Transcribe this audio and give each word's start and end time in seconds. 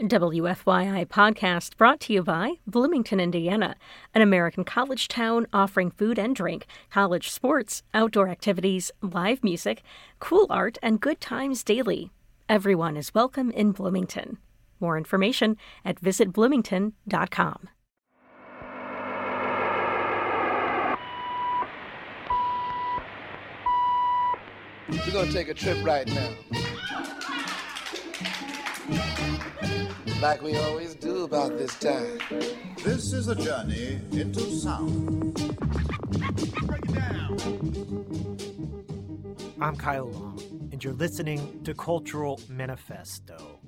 WFYI 0.00 1.06
podcast 1.06 1.76
brought 1.76 2.00
to 2.00 2.12
you 2.12 2.24
by 2.24 2.54
Bloomington, 2.66 3.20
Indiana, 3.20 3.76
an 4.12 4.22
American 4.22 4.64
college 4.64 5.06
town 5.06 5.46
offering 5.52 5.92
food 5.92 6.18
and 6.18 6.34
drink, 6.34 6.66
college 6.90 7.30
sports, 7.30 7.84
outdoor 7.94 8.28
activities, 8.28 8.90
live 9.00 9.44
music, 9.44 9.82
cool 10.18 10.48
art, 10.50 10.78
and 10.82 11.00
good 11.00 11.20
times 11.20 11.62
daily. 11.62 12.10
Everyone 12.48 12.96
is 12.96 13.14
welcome 13.14 13.52
in 13.52 13.70
Bloomington. 13.70 14.38
More 14.80 14.98
information 14.98 15.56
at 15.84 16.00
visitbloomington.com. 16.00 17.68
We're 24.88 25.12
gonna 25.12 25.32
take 25.32 25.48
a 25.48 25.54
trip 25.54 25.78
right 25.84 26.06
now. 26.08 26.30
Like 30.24 30.40
we 30.40 30.56
always 30.56 30.94
do 30.94 31.24
about 31.24 31.58
this 31.58 31.78
time. 31.78 32.18
This 32.82 33.12
is 33.12 33.28
a 33.28 33.34
journey 33.34 34.00
into 34.10 34.40
sound. 34.40 35.54
I'm 39.60 39.76
Kyle 39.76 40.08
Long, 40.08 40.40
and 40.72 40.82
you're 40.82 40.94
listening 40.94 41.62
to 41.64 41.74
Cultural 41.74 42.40
Manifesto. 42.48 43.60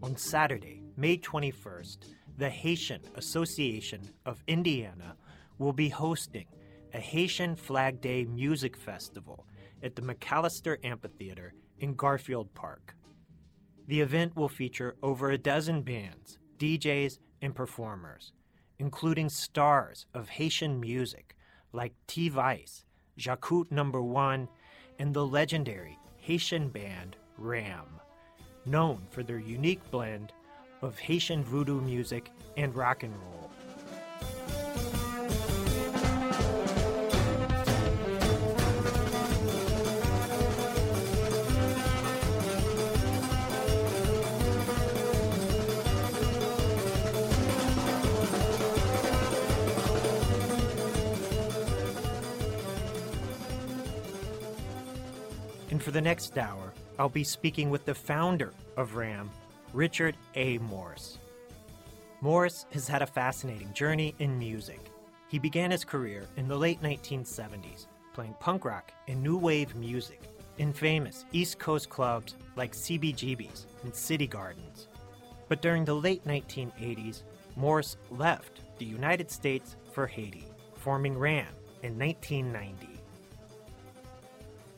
On 0.00 0.16
Saturday, 0.16 0.84
May 0.96 1.18
21st, 1.18 1.98
the 2.38 2.48
Haitian 2.48 3.00
Association 3.16 4.02
of 4.24 4.44
Indiana 4.46 5.16
will 5.58 5.72
be 5.72 5.88
hosting 5.88 6.46
a 6.94 7.00
Haitian 7.00 7.56
Flag 7.56 8.00
Day 8.00 8.26
Music 8.26 8.76
Festival 8.76 9.44
at 9.82 9.96
the 9.96 10.02
McAllister 10.02 10.76
Amphitheater 10.84 11.52
in 11.80 11.94
Garfield 11.94 12.54
Park. 12.54 12.94
The 13.90 14.02
event 14.02 14.36
will 14.36 14.48
feature 14.48 14.94
over 15.02 15.32
a 15.32 15.36
dozen 15.36 15.82
bands, 15.82 16.38
DJs, 16.58 17.18
and 17.42 17.52
performers, 17.52 18.32
including 18.78 19.28
stars 19.28 20.06
of 20.14 20.28
Haitian 20.28 20.78
music 20.78 21.34
like 21.72 21.94
T 22.06 22.28
Vice, 22.28 22.84
Djakout 23.18 23.72
Number 23.72 24.00
One, 24.00 24.46
and 25.00 25.12
the 25.12 25.26
legendary 25.26 25.98
Haitian 26.18 26.68
band 26.68 27.16
Ram, 27.36 28.00
known 28.64 29.08
for 29.10 29.24
their 29.24 29.40
unique 29.40 29.82
blend 29.90 30.32
of 30.82 30.96
Haitian 31.00 31.42
voodoo 31.42 31.80
music 31.80 32.30
and 32.56 32.72
rock 32.76 33.02
and 33.02 33.12
roll. 33.16 33.50
And 55.80 55.84
for 55.86 55.92
the 55.92 56.00
next 56.02 56.36
hour, 56.36 56.74
I'll 56.98 57.08
be 57.08 57.24
speaking 57.24 57.70
with 57.70 57.86
the 57.86 57.94
founder 57.94 58.52
of 58.76 58.96
RAM, 58.96 59.30
Richard 59.72 60.14
A. 60.34 60.58
Morse. 60.58 61.16
Morris 62.20 62.66
has 62.72 62.86
had 62.86 63.00
a 63.00 63.06
fascinating 63.06 63.72
journey 63.72 64.14
in 64.18 64.38
music. 64.38 64.78
He 65.28 65.38
began 65.38 65.70
his 65.70 65.82
career 65.82 66.26
in 66.36 66.48
the 66.48 66.54
late 66.54 66.82
1970s, 66.82 67.86
playing 68.12 68.34
punk 68.40 68.66
rock 68.66 68.92
and 69.08 69.22
new 69.22 69.38
wave 69.38 69.74
music 69.74 70.20
in 70.58 70.70
famous 70.74 71.24
East 71.32 71.58
Coast 71.58 71.88
clubs 71.88 72.34
like 72.56 72.72
CBGB's 72.72 73.66
and 73.82 73.94
City 73.94 74.26
Gardens. 74.26 74.86
But 75.48 75.62
during 75.62 75.86
the 75.86 75.96
late 75.96 76.26
1980s, 76.26 77.22
Morse 77.56 77.96
left 78.10 78.60
the 78.76 78.84
United 78.84 79.30
States 79.30 79.76
for 79.94 80.06
Haiti, 80.06 80.44
forming 80.74 81.16
RAM 81.16 81.54
in 81.82 81.98
1990. 81.98 82.89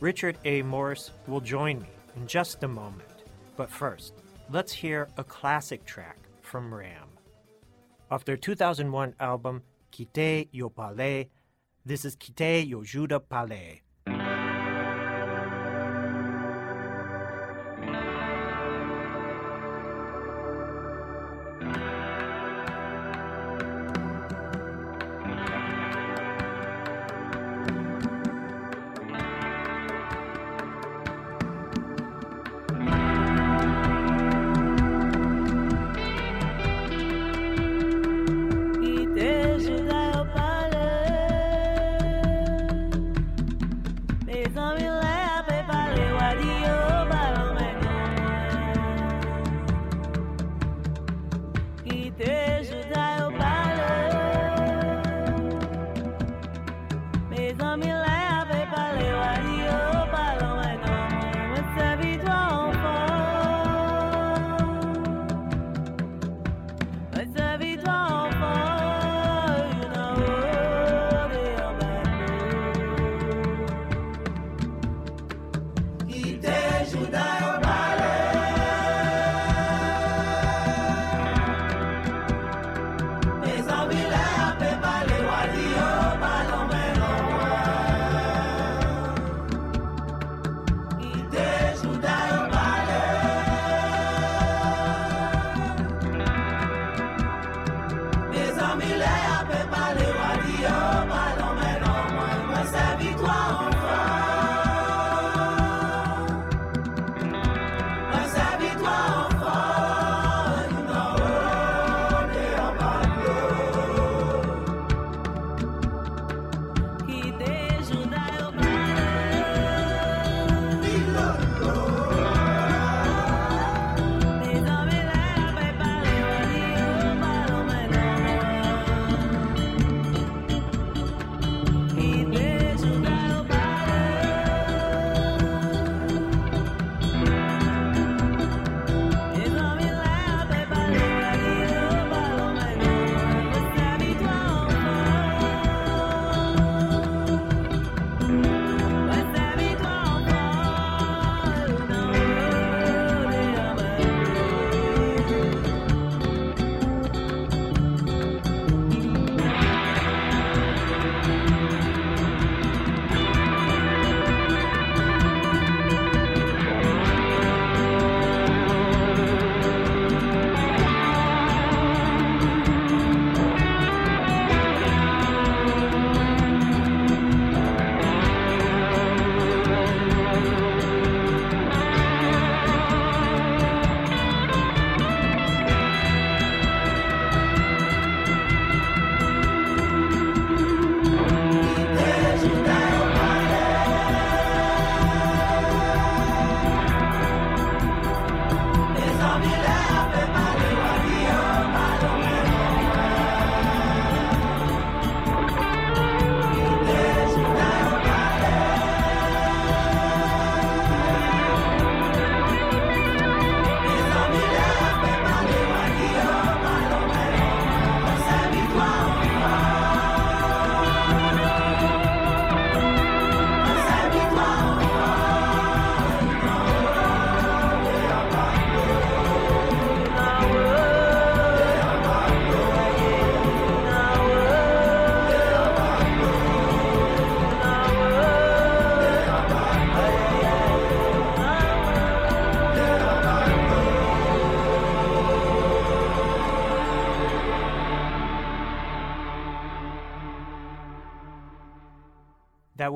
Richard 0.02 0.36
A. 0.44 0.62
Morse 0.62 1.12
will 1.28 1.40
join 1.40 1.80
me 1.80 1.86
in 2.16 2.26
just 2.26 2.64
a 2.64 2.68
moment. 2.68 3.22
But 3.56 3.70
first, 3.70 4.14
let's 4.50 4.72
hear 4.72 5.06
a 5.16 5.22
classic 5.22 5.84
track 5.84 6.18
from 6.40 6.74
Ram. 6.74 7.06
Off 8.10 8.24
their 8.24 8.36
2001 8.36 9.14
album, 9.20 9.62
Quitte 9.94 10.48
Yo 10.50 10.70
Palais, 10.70 11.30
this 11.86 12.04
is 12.04 12.16
Quitte 12.16 12.66
Yo 12.66 12.82
Juda 12.82 13.20
Palais. 13.20 13.82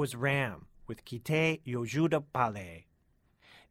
Was 0.07 0.15
Ram 0.15 0.67
with 0.87 1.05
Kite 1.05 1.65
Yojuda 1.67 2.23
Ballet. 2.33 2.87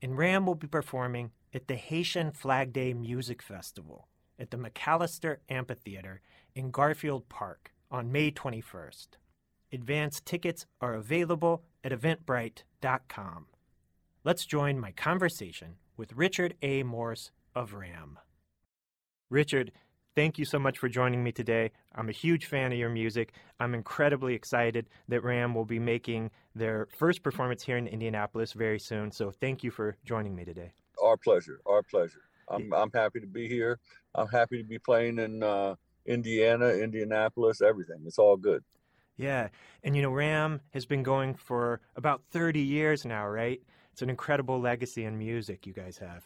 And 0.02 0.18
Ram 0.18 0.46
will 0.46 0.56
be 0.56 0.68
performing 0.68 1.32
at 1.54 1.70
the 1.70 1.76
Haitian 1.76 2.34
Flag 2.34 2.74
Day 2.74 2.94
Music 2.94 3.42
Festival 3.42 4.10
at 4.38 4.52
the 4.52 4.58
McAllister 4.58 5.38
Amphitheater 5.48 6.20
in 6.54 6.72
Garfield 6.72 7.30
Park 7.30 7.72
on 7.90 8.12
May 8.12 8.32
21st. 8.32 9.08
Advance 9.72 10.20
tickets 10.20 10.66
are 10.82 10.96
available 10.96 11.64
at 11.86 11.94
eventbrite.com. 11.94 13.46
Let's 14.26 14.46
join 14.46 14.78
my 14.78 14.92
conversation 14.92 15.76
with 15.96 16.18
Richard 16.18 16.56
A. 16.62 16.84
Morse 16.84 17.32
of 17.56 17.74
RAM. 17.74 18.20
Richard, 19.30 19.72
thank 20.16 20.40
you 20.40 20.46
so 20.46 20.58
much 20.58 20.80
for 20.80 20.90
joining 20.90 21.24
me 21.24 21.32
today. 21.32 21.72
I'm 21.94 22.10
a 22.10 22.14
huge 22.14 22.46
fan 22.46 22.72
of 22.72 22.78
your 22.78 22.90
music. 22.90 23.34
I'm 23.60 23.74
incredibly 23.74 24.34
excited 24.34 24.88
that 25.10 25.24
RAM 25.24 25.54
will 25.54 25.66
be 25.66 25.80
making 25.80 26.32
their 26.56 26.88
first 26.98 27.22
performance 27.22 27.64
here 27.64 27.78
in 27.78 27.88
Indianapolis 27.88 28.54
very 28.54 28.80
soon. 28.80 29.12
So 29.12 29.32
thank 29.32 29.64
you 29.64 29.72
for 29.72 29.98
joining 30.06 30.36
me 30.36 30.46
today. 30.46 30.72
Our 31.04 31.18
pleasure. 31.18 31.60
Our 31.66 31.84
pleasure. 31.84 32.22
I'm, 32.48 32.74
I'm 32.74 32.92
happy 32.94 33.20
to 33.20 33.28
be 33.28 33.48
here. 33.48 33.80
I'm 34.14 34.28
happy 34.28 34.58
to 34.58 34.64
be 34.64 34.80
playing 34.80 35.20
in 35.20 35.44
uh, 35.44 35.76
Indiana, 36.06 36.70
Indianapolis, 36.70 37.62
everything. 37.62 38.04
It's 38.06 38.20
all 38.20 38.38
good. 38.38 38.64
Yeah. 39.18 39.50
And 39.84 39.96
you 39.96 40.02
know, 40.02 40.12
RAM 40.12 40.62
has 40.74 40.86
been 40.86 41.04
going 41.04 41.36
for 41.36 41.82
about 41.96 42.22
30 42.32 42.62
years 42.62 43.06
now, 43.06 43.28
right? 43.28 43.62
It's 43.92 44.02
an 44.02 44.10
incredible 44.10 44.60
legacy 44.60 45.06
in 45.06 45.18
music 45.18 45.66
you 45.66 45.74
guys 45.74 45.98
have. 45.98 46.24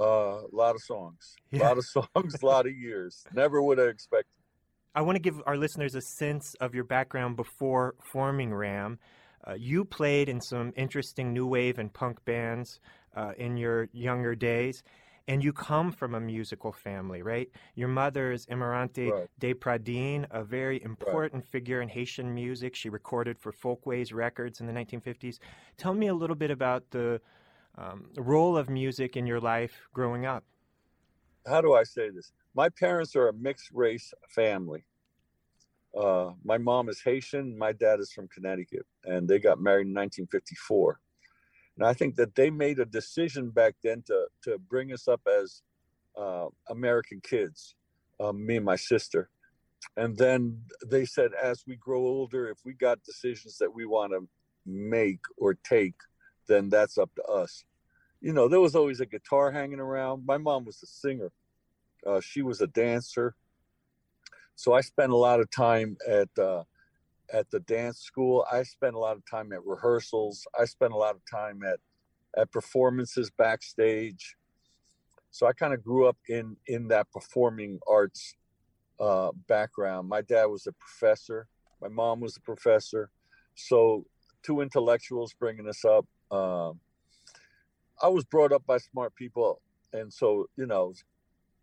Uh, 0.00 0.40
a 0.52 0.54
lot 0.56 0.74
of 0.74 0.80
songs, 0.82 1.36
a 1.52 1.56
yeah. 1.58 1.68
lot 1.68 1.78
of 1.78 1.84
songs, 1.84 2.34
a 2.42 2.46
lot 2.46 2.66
of 2.66 2.72
years. 2.72 3.24
Never 3.34 3.62
would 3.62 3.78
have 3.78 3.88
expected. 3.88 4.32
I 4.94 5.02
want 5.02 5.16
to 5.16 5.20
give 5.22 5.40
our 5.46 5.56
listeners 5.56 5.94
a 5.94 6.00
sense 6.00 6.54
of 6.60 6.74
your 6.74 6.84
background 6.84 7.36
before 7.36 7.94
forming 8.12 8.52
RAM. 8.52 8.98
Uh, 9.46 9.54
you 9.54 9.84
played 9.84 10.28
in 10.28 10.40
some 10.40 10.72
interesting 10.76 11.32
new 11.32 11.46
wave 11.46 11.78
and 11.78 11.92
punk 11.92 12.24
bands 12.24 12.78
uh, 13.16 13.32
in 13.36 13.56
your 13.56 13.88
younger 13.92 14.34
days 14.34 14.82
and 15.28 15.42
you 15.42 15.52
come 15.52 15.92
from 15.92 16.14
a 16.14 16.20
musical 16.20 16.72
family, 16.72 17.22
right? 17.22 17.48
Your 17.74 17.88
mother 17.88 18.32
is 18.32 18.46
Emerante 18.46 19.10
right. 19.10 19.28
de 19.38 19.54
Pradine, 19.54 20.26
a 20.30 20.42
very 20.42 20.82
important 20.82 21.44
right. 21.44 21.52
figure 21.52 21.80
in 21.80 21.88
Haitian 21.88 22.34
music. 22.34 22.74
She 22.74 22.88
recorded 22.88 23.38
for 23.38 23.52
Folkways 23.52 24.12
Records 24.12 24.60
in 24.60 24.66
the 24.66 24.72
1950s. 24.72 25.38
Tell 25.76 25.94
me 25.94 26.08
a 26.08 26.14
little 26.14 26.36
bit 26.36 26.50
about 26.50 26.90
the 26.90 27.20
um, 27.78 28.06
role 28.16 28.56
of 28.56 28.68
music 28.68 29.16
in 29.16 29.26
your 29.26 29.40
life 29.40 29.88
growing 29.92 30.26
up. 30.26 30.44
How 31.46 31.60
do 31.60 31.74
I 31.74 31.82
say 31.82 32.10
this? 32.10 32.32
My 32.54 32.68
parents 32.68 33.16
are 33.16 33.28
a 33.28 33.32
mixed 33.32 33.70
race 33.72 34.12
family. 34.28 34.84
Uh, 35.98 36.30
my 36.44 36.58
mom 36.58 36.88
is 36.88 37.02
Haitian, 37.02 37.58
my 37.58 37.72
dad 37.72 38.00
is 38.00 38.12
from 38.12 38.28
Connecticut, 38.28 38.86
and 39.04 39.28
they 39.28 39.38
got 39.38 39.60
married 39.60 39.86
in 39.86 39.94
1954. 39.94 41.00
And 41.76 41.86
I 41.86 41.92
think 41.92 42.16
that 42.16 42.34
they 42.34 42.50
made 42.50 42.78
a 42.78 42.84
decision 42.84 43.50
back 43.50 43.74
then 43.82 44.02
to, 44.06 44.26
to 44.44 44.58
bring 44.58 44.92
us 44.92 45.08
up 45.08 45.20
as 45.26 45.62
uh, 46.18 46.46
American 46.70 47.20
kids, 47.20 47.74
uh, 48.20 48.32
me 48.32 48.56
and 48.56 48.64
my 48.64 48.76
sister. 48.76 49.30
And 49.96 50.16
then 50.16 50.60
they 50.86 51.04
said, 51.04 51.32
as 51.42 51.64
we 51.66 51.76
grow 51.76 52.00
older, 52.00 52.48
if 52.48 52.58
we 52.64 52.72
got 52.72 53.02
decisions 53.02 53.58
that 53.58 53.74
we 53.74 53.84
want 53.84 54.12
to 54.12 54.28
make 54.64 55.20
or 55.36 55.54
take, 55.54 55.94
then 56.48 56.68
that's 56.68 56.98
up 56.98 57.14
to 57.16 57.22
us. 57.24 57.64
You 58.20 58.32
know, 58.32 58.48
there 58.48 58.60
was 58.60 58.76
always 58.76 59.00
a 59.00 59.06
guitar 59.06 59.50
hanging 59.50 59.80
around. 59.80 60.24
My 60.26 60.38
mom 60.38 60.64
was 60.64 60.82
a 60.82 60.86
singer, 60.86 61.32
uh, 62.06 62.20
she 62.20 62.42
was 62.42 62.60
a 62.60 62.66
dancer. 62.66 63.34
So 64.54 64.74
I 64.74 64.80
spent 64.80 65.12
a 65.12 65.16
lot 65.16 65.40
of 65.40 65.50
time 65.50 65.96
at 66.08 66.28
uh, 66.38 66.64
at 67.32 67.50
the 67.50 67.60
dance 67.60 68.00
school. 68.00 68.44
I 68.50 68.62
spent 68.62 68.94
a 68.94 68.98
lot 68.98 69.16
of 69.16 69.22
time 69.28 69.52
at 69.52 69.64
rehearsals. 69.64 70.46
I 70.58 70.66
spent 70.66 70.92
a 70.92 70.96
lot 70.96 71.14
of 71.14 71.22
time 71.30 71.62
at 71.62 71.80
at 72.36 72.50
performances 72.50 73.30
backstage. 73.30 74.36
So 75.30 75.46
I 75.46 75.52
kind 75.52 75.72
of 75.72 75.82
grew 75.82 76.06
up 76.06 76.18
in 76.28 76.56
in 76.66 76.88
that 76.88 77.10
performing 77.10 77.80
arts 77.88 78.36
uh, 79.00 79.30
background. 79.48 80.08
My 80.08 80.22
dad 80.22 80.44
was 80.46 80.66
a 80.66 80.72
professor. 80.72 81.48
My 81.80 81.88
mom 81.88 82.20
was 82.20 82.36
a 82.36 82.40
professor. 82.40 83.10
So 83.54 84.06
two 84.42 84.60
intellectuals 84.60 85.34
bringing 85.38 85.68
us 85.68 85.84
up. 85.84 86.06
Um, 86.32 86.80
I 88.02 88.08
was 88.08 88.24
brought 88.24 88.52
up 88.52 88.66
by 88.66 88.78
smart 88.78 89.14
people, 89.14 89.60
and 89.92 90.12
so 90.12 90.46
you 90.56 90.66
know, 90.66 90.94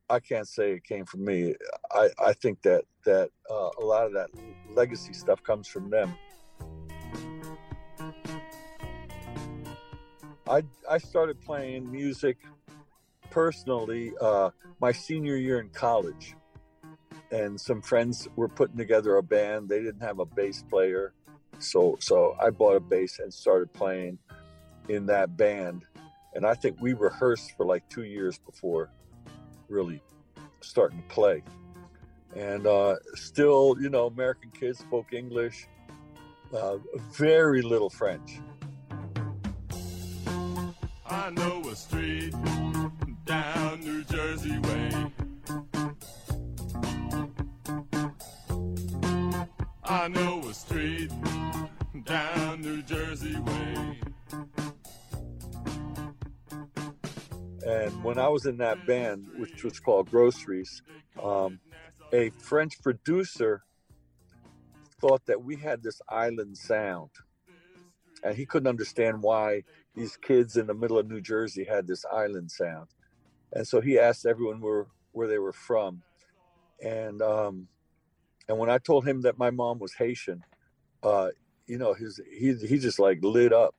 I 0.10 0.20
can't 0.20 0.48
say 0.48 0.74
it 0.74 0.84
came 0.84 1.06
from 1.06 1.26
me. 1.26 1.56
I, 1.92 2.10
I 2.24 2.34
think 2.34 2.62
that 2.62 2.84
that 3.06 3.32
uh, 3.50 3.70
a 3.80 3.84
lot 3.84 4.06
of 4.06 4.14
that 4.14 4.30
legacy 4.70 5.14
stuff 5.14 5.42
comes 5.44 5.68
from 5.68 5.90
them. 5.90 6.16
I 10.48 10.64
I 10.90 11.00
started 11.00 11.42
playing 11.42 11.92
music 11.92 12.38
personally 13.32 14.14
uh, 14.22 14.52
my 14.80 14.92
senior 14.92 15.36
year 15.36 15.60
in 15.60 15.70
college, 15.70 16.36
and 17.32 17.60
some 17.60 17.82
friends 17.82 18.28
were 18.36 18.50
putting 18.50 18.78
together 18.78 19.18
a 19.18 19.24
band. 19.24 19.68
They 19.68 19.80
didn't 19.82 20.02
have 20.02 20.20
a 20.20 20.26
bass 20.26 20.64
player, 20.70 21.14
so 21.58 21.98
so 22.00 22.36
I 22.40 22.52
bought 22.52 22.76
a 22.76 22.80
bass 22.80 23.18
and 23.20 23.34
started 23.34 23.74
playing 23.74 24.20
in 24.89 25.05
that 25.05 25.38
band. 25.38 25.86
And 26.34 26.46
I 26.46 26.53
think 26.53 26.81
we 26.81 26.93
rehearsed 26.93 27.55
for 27.55 27.65
like 27.65 27.88
two 27.89 28.03
years 28.03 28.38
before 28.39 28.89
really 29.69 30.01
starting 30.62 31.01
to 31.01 31.08
play. 31.08 31.43
And 32.36 32.67
uh, 32.67 32.96
still, 33.15 33.75
you 33.79 33.89
know, 33.89 34.08
American 34.08 34.51
kids 34.51 34.79
spoke 34.79 35.13
English, 35.13 35.67
uh, 36.53 36.77
very 37.12 37.62
little 37.62 37.89
French. 37.89 38.39
I 41.05 41.31
know 41.31 41.62
a 41.69 41.75
street 41.75 42.36
down 43.25 43.79
New 43.81 44.03
Jersey 44.03 44.60
way. 44.60 45.12
I 49.84 50.08
know 50.08 50.39
a 50.48 50.53
street 50.53 51.12
down 52.05 52.62
New 52.62 52.84
Jersey 52.84 53.39
way. 53.39 54.09
And 57.70 58.04
when 58.04 58.18
I 58.18 58.30
was 58.30 58.48
in 58.48 58.58
that 58.58 58.84
band, 58.88 59.28
which 59.32 59.64
was 59.64 59.80
called 59.80 60.10
Groceries, 60.10 60.82
um, 61.22 61.60
a 62.12 62.32
French 62.42 62.82
producer 62.82 63.62
thought 65.00 65.28
that 65.28 65.44
we 65.44 65.58
had 65.58 65.84
this 65.84 66.02
island 66.10 66.58
sound. 66.58 67.12
And 68.24 68.36
he 68.36 68.48
couldn't 68.48 68.68
understand 68.68 69.22
why 69.22 69.66
these 69.96 70.18
kids 70.18 70.58
in 70.58 70.66
the 70.66 70.74
middle 70.74 70.98
of 70.98 71.08
New 71.08 71.22
Jersey 71.22 71.64
had 71.64 71.86
this 71.86 72.06
island 72.12 72.50
sound. 72.50 72.88
And 73.54 73.68
so 73.68 73.82
he 73.82 74.00
asked 74.00 74.26
everyone 74.26 74.62
where, 74.62 74.88
where 75.12 75.28
they 75.28 75.38
were 75.38 75.54
from. 75.54 76.02
And 76.84 77.22
um, 77.22 77.68
and 78.48 78.58
when 78.58 78.72
I 78.72 78.80
told 78.80 79.08
him 79.08 79.22
that 79.22 79.38
my 79.38 79.52
mom 79.52 79.78
was 79.78 79.94
Haitian, 79.94 80.44
uh, 81.04 81.30
you 81.68 81.78
know, 81.78 81.94
his 81.94 82.20
he 82.36 82.56
he 82.56 82.80
just 82.80 82.98
like 83.00 83.20
lit 83.22 83.54
up 83.54 83.76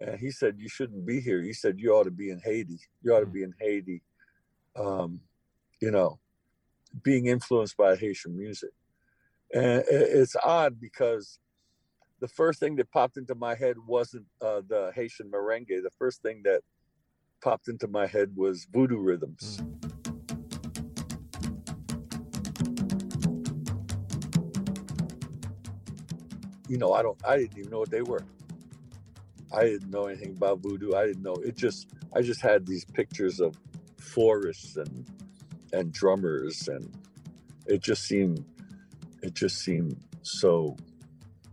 and 0.00 0.18
he 0.18 0.30
said 0.30 0.56
you 0.58 0.68
shouldn't 0.68 1.04
be 1.04 1.20
here. 1.20 1.42
He 1.42 1.52
said 1.52 1.78
you 1.78 1.92
ought 1.92 2.04
to 2.04 2.10
be 2.10 2.30
in 2.30 2.40
haiti. 2.40 2.78
You 3.02 3.14
ought 3.14 3.20
to 3.20 3.26
be 3.26 3.42
in 3.42 3.54
haiti 3.58 4.02
um, 4.76 5.20
you 5.80 5.90
know 5.90 6.18
being 7.02 7.26
influenced 7.26 7.76
by 7.76 7.96
haitian 7.96 8.36
music. 8.36 8.70
And 9.52 9.82
it's 9.88 10.36
odd 10.42 10.80
because 10.80 11.38
the 12.20 12.28
first 12.28 12.60
thing 12.60 12.76
that 12.76 12.90
popped 12.90 13.16
into 13.16 13.34
my 13.34 13.54
head 13.54 13.76
wasn't 13.86 14.26
uh, 14.40 14.62
the 14.66 14.92
haitian 14.94 15.30
merengue. 15.30 15.68
The 15.68 15.90
first 15.98 16.22
thing 16.22 16.42
that 16.44 16.62
popped 17.42 17.68
into 17.68 17.88
my 17.88 18.06
head 18.06 18.32
was 18.34 18.66
voodoo 18.72 18.98
rhythms. 18.98 19.62
You 26.68 26.76
know 26.76 26.92
i 26.92 27.00
don't 27.00 27.16
i 27.26 27.38
didn't 27.38 27.56
even 27.56 27.70
know 27.70 27.78
what 27.78 27.90
they 27.90 28.02
were 28.02 28.22
I 29.52 29.64
didn't 29.64 29.90
know 29.90 30.06
anything 30.06 30.32
about 30.36 30.60
voodoo. 30.60 30.94
I 30.94 31.06
didn't 31.06 31.22
know. 31.22 31.34
It 31.34 31.56
just 31.56 31.88
I 32.14 32.22
just 32.22 32.40
had 32.40 32.66
these 32.66 32.84
pictures 32.84 33.40
of 33.40 33.56
florists 33.98 34.76
and 34.76 35.06
and 35.72 35.92
drummers 35.92 36.68
and 36.68 36.90
it 37.66 37.82
just 37.82 38.04
seemed 38.04 38.44
it 39.22 39.34
just 39.34 39.58
seemed 39.58 39.96
so 40.22 40.76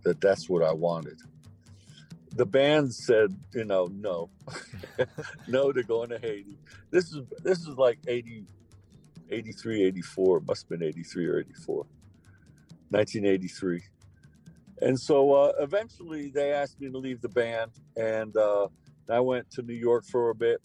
that 0.03 0.21
that's 0.21 0.49
what 0.49 0.63
I 0.63 0.73
wanted. 0.73 1.19
The 2.35 2.45
band 2.45 2.93
said, 2.93 3.35
you 3.53 3.63
know, 3.63 3.87
no. 3.91 4.29
no 5.47 5.71
to 5.71 5.83
going 5.83 6.09
to 6.09 6.19
Haiti. 6.19 6.57
This 6.91 7.05
is 7.13 7.23
this 7.43 7.59
is 7.59 7.77
like 7.77 7.99
80 8.07 8.45
83 9.29 9.83
84, 9.85 10.41
must 10.41 10.63
have 10.63 10.79
been 10.79 10.87
83 10.87 11.25
or 11.27 11.39
84. 11.39 11.75
1983 12.89 13.81
and 14.81 14.99
so 14.99 15.33
uh, 15.33 15.53
eventually 15.59 16.29
they 16.29 16.51
asked 16.51 16.79
me 16.79 16.89
to 16.89 16.97
leave 16.97 17.21
the 17.21 17.29
band, 17.29 17.71
and 17.95 18.35
uh, 18.35 18.67
I 19.09 19.19
went 19.19 19.49
to 19.51 19.61
New 19.61 19.73
York 19.73 20.05
for 20.05 20.29
a 20.29 20.35
bit, 20.35 20.61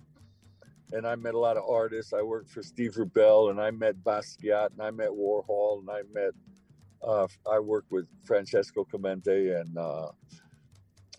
and 0.93 1.07
I 1.07 1.15
met 1.15 1.35
a 1.35 1.39
lot 1.39 1.57
of 1.57 1.65
artists. 1.69 2.13
I 2.13 2.23
worked 2.23 2.51
for 2.51 2.63
Steve 2.63 2.95
Rubell, 2.95 3.51
and 3.51 3.61
I 3.61 3.71
met 3.71 4.03
Basquiat, 4.03 4.71
and 4.73 4.83
I 4.83 4.91
met 4.91 5.11
Warhol, 5.11 5.81
and 5.81 5.91
I 5.91 6.03
met. 6.13 6.33
Uh, 7.03 7.27
I 7.51 7.59
worked 7.61 7.91
with 7.91 8.07
Francesco 8.25 8.85
Clemente 8.85 9.53
and 9.53 9.79
uh, 9.79 10.09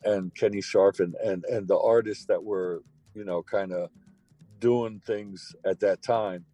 and 0.03 0.33
Kenny 0.35 0.61
Scharf, 0.61 0.99
and 0.99 1.15
and 1.15 1.45
and 1.45 1.67
the 1.67 1.79
artists 1.79 2.25
that 2.25 2.43
were 2.43 2.83
you 3.13 3.23
know 3.23 3.41
kind 3.41 3.71
of 3.71 3.89
doing 4.59 5.01
things 5.05 5.55
at 5.65 5.79
that 5.79 6.01
time, 6.03 6.45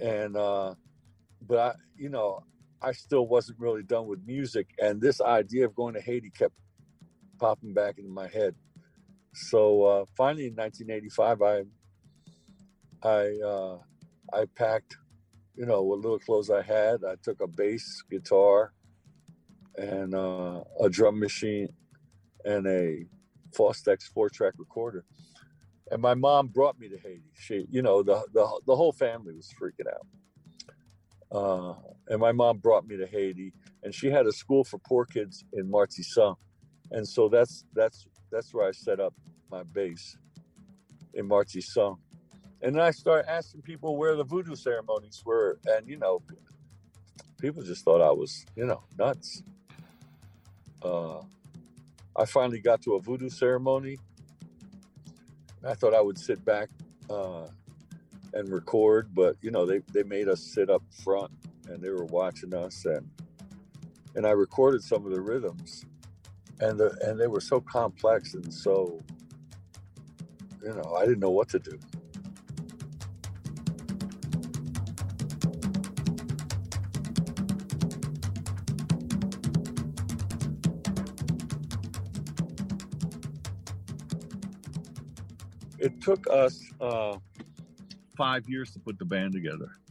and 0.00 0.36
uh, 0.36 0.74
but 1.46 1.58
I 1.58 1.74
you 1.96 2.08
know 2.08 2.44
I 2.82 2.92
still 2.92 3.26
wasn't 3.26 3.60
really 3.60 3.82
done 3.82 4.06
with 4.06 4.20
music, 4.26 4.68
and 4.80 5.00
this 5.00 5.20
idea 5.20 5.64
of 5.66 5.74
going 5.74 5.94
to 5.94 6.00
Haiti 6.00 6.30
kept 6.30 6.54
popping 7.38 7.74
back 7.74 7.98
into 7.98 8.10
my 8.10 8.28
head. 8.28 8.54
So 9.34 9.84
uh, 9.84 10.04
finally, 10.16 10.46
in 10.46 10.56
1985, 10.56 11.42
I 11.42 11.64
I 13.08 13.46
uh, 13.46 13.78
I 14.32 14.46
packed, 14.56 14.96
you 15.56 15.66
know, 15.66 15.82
what 15.82 16.00
little 16.00 16.18
clothes 16.18 16.50
I 16.50 16.62
had. 16.62 17.04
I 17.04 17.16
took 17.22 17.40
a 17.40 17.46
bass 17.46 18.02
guitar 18.10 18.72
and 19.76 20.14
uh, 20.14 20.62
a 20.80 20.88
drum 20.90 21.18
machine 21.18 21.68
and 22.44 22.66
a 22.66 23.06
Fostex 23.56 24.04
four-track 24.04 24.54
recorder. 24.58 25.04
And 25.90 26.00
my 26.00 26.14
mom 26.14 26.48
brought 26.48 26.78
me 26.78 26.88
to 26.88 26.98
Haiti. 26.98 27.30
She, 27.34 27.66
you 27.70 27.82
know, 27.82 28.02
the 28.02 28.22
the, 28.32 28.60
the 28.66 28.76
whole 28.76 28.92
family 28.92 29.34
was 29.34 29.52
freaking 29.60 29.92
out. 29.92 30.06
And 32.12 32.20
my 32.20 32.30
mom 32.30 32.58
brought 32.58 32.86
me 32.86 32.98
to 32.98 33.06
Haiti, 33.06 33.54
and 33.82 33.94
she 33.94 34.10
had 34.10 34.26
a 34.26 34.32
school 34.32 34.64
for 34.64 34.76
poor 34.76 35.06
kids 35.06 35.46
in 35.54 35.70
Martissant, 35.70 36.36
and 36.90 37.08
so 37.08 37.30
that's 37.30 37.64
that's 37.72 38.06
that's 38.30 38.52
where 38.52 38.68
I 38.68 38.72
set 38.72 39.00
up 39.00 39.14
my 39.50 39.62
base 39.62 40.18
in 41.14 41.26
Martissant. 41.26 41.96
And 42.60 42.76
then 42.76 42.82
I 42.82 42.90
started 42.90 43.30
asking 43.30 43.62
people 43.62 43.96
where 43.96 44.14
the 44.14 44.24
voodoo 44.24 44.56
ceremonies 44.56 45.22
were, 45.24 45.58
and 45.64 45.88
you 45.88 45.96
know, 45.96 46.22
people 47.40 47.62
just 47.62 47.82
thought 47.82 48.02
I 48.02 48.10
was, 48.10 48.44
you 48.56 48.66
know, 48.66 48.82
nuts. 48.98 49.42
Uh, 50.82 51.22
I 52.14 52.26
finally 52.26 52.60
got 52.60 52.82
to 52.82 52.96
a 52.96 53.00
voodoo 53.00 53.30
ceremony. 53.30 53.96
I 55.66 55.72
thought 55.72 55.94
I 55.94 56.02
would 56.02 56.18
sit 56.18 56.44
back 56.44 56.68
uh, 57.08 57.46
and 58.34 58.50
record, 58.50 59.14
but 59.14 59.36
you 59.40 59.50
know, 59.50 59.64
they, 59.64 59.80
they 59.94 60.02
made 60.02 60.28
us 60.28 60.42
sit 60.42 60.68
up 60.68 60.82
front 61.02 61.32
and 61.72 61.82
they 61.82 61.90
were 61.90 62.04
watching 62.06 62.54
us 62.54 62.84
and 62.84 63.08
and 64.14 64.26
I 64.26 64.30
recorded 64.30 64.82
some 64.82 65.06
of 65.06 65.12
the 65.12 65.20
rhythms 65.20 65.84
and 66.60 66.78
the 66.78 66.96
and 67.02 67.18
they 67.18 67.26
were 67.26 67.40
so 67.40 67.60
complex 67.60 68.34
and 68.34 68.52
so 68.52 69.02
you 70.62 70.72
know, 70.74 70.94
I 70.96 71.04
didn't 71.04 71.20
know 71.20 71.30
what 71.30 71.48
to 71.50 71.58
do. 71.58 71.78
It 85.78 86.00
took 86.00 86.28
us 86.30 86.62
uh, 86.80 87.16
five 88.16 88.48
years 88.48 88.70
to 88.72 88.78
put 88.78 89.00
the 89.00 89.04
band 89.04 89.32
together. 89.32 89.81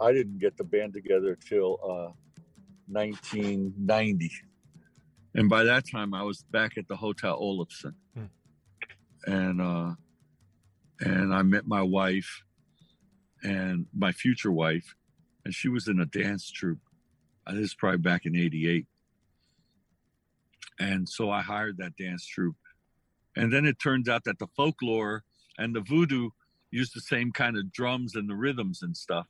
I 0.00 0.12
didn't 0.12 0.38
get 0.38 0.56
the 0.56 0.64
band 0.64 0.92
together 0.92 1.36
till 1.36 1.78
uh, 1.82 2.12
1990. 2.86 4.30
And 5.34 5.48
by 5.48 5.64
that 5.64 5.84
time, 5.90 6.14
I 6.14 6.22
was 6.22 6.42
back 6.50 6.78
at 6.78 6.88
the 6.88 6.96
Hotel 6.96 7.38
Oloffson. 7.38 7.94
Hmm. 8.14 8.24
And, 9.26 9.60
uh, 9.60 9.94
and 11.00 11.34
I 11.34 11.42
met 11.42 11.66
my 11.66 11.82
wife 11.82 12.42
and 13.42 13.86
my 13.94 14.12
future 14.12 14.50
wife, 14.50 14.94
and 15.44 15.54
she 15.54 15.68
was 15.68 15.86
in 15.86 16.00
a 16.00 16.06
dance 16.06 16.50
troupe. 16.50 16.80
Uh, 17.46 17.54
This 17.54 17.66
is 17.66 17.74
probably 17.74 17.98
back 17.98 18.26
in 18.26 18.34
88. 18.36 18.86
And 20.80 21.08
so 21.08 21.30
I 21.30 21.42
hired 21.42 21.78
that 21.78 21.96
dance 21.96 22.26
troupe. 22.26 22.56
And 23.36 23.52
then 23.52 23.66
it 23.66 23.78
turns 23.78 24.08
out 24.08 24.24
that 24.24 24.38
the 24.38 24.48
folklore 24.56 25.24
and 25.58 25.74
the 25.74 25.80
voodoo 25.80 26.30
used 26.70 26.94
the 26.94 27.00
same 27.00 27.32
kind 27.32 27.56
of 27.56 27.72
drums 27.72 28.14
and 28.14 28.28
the 28.28 28.34
rhythms 28.34 28.82
and 28.82 28.96
stuff. 28.96 29.26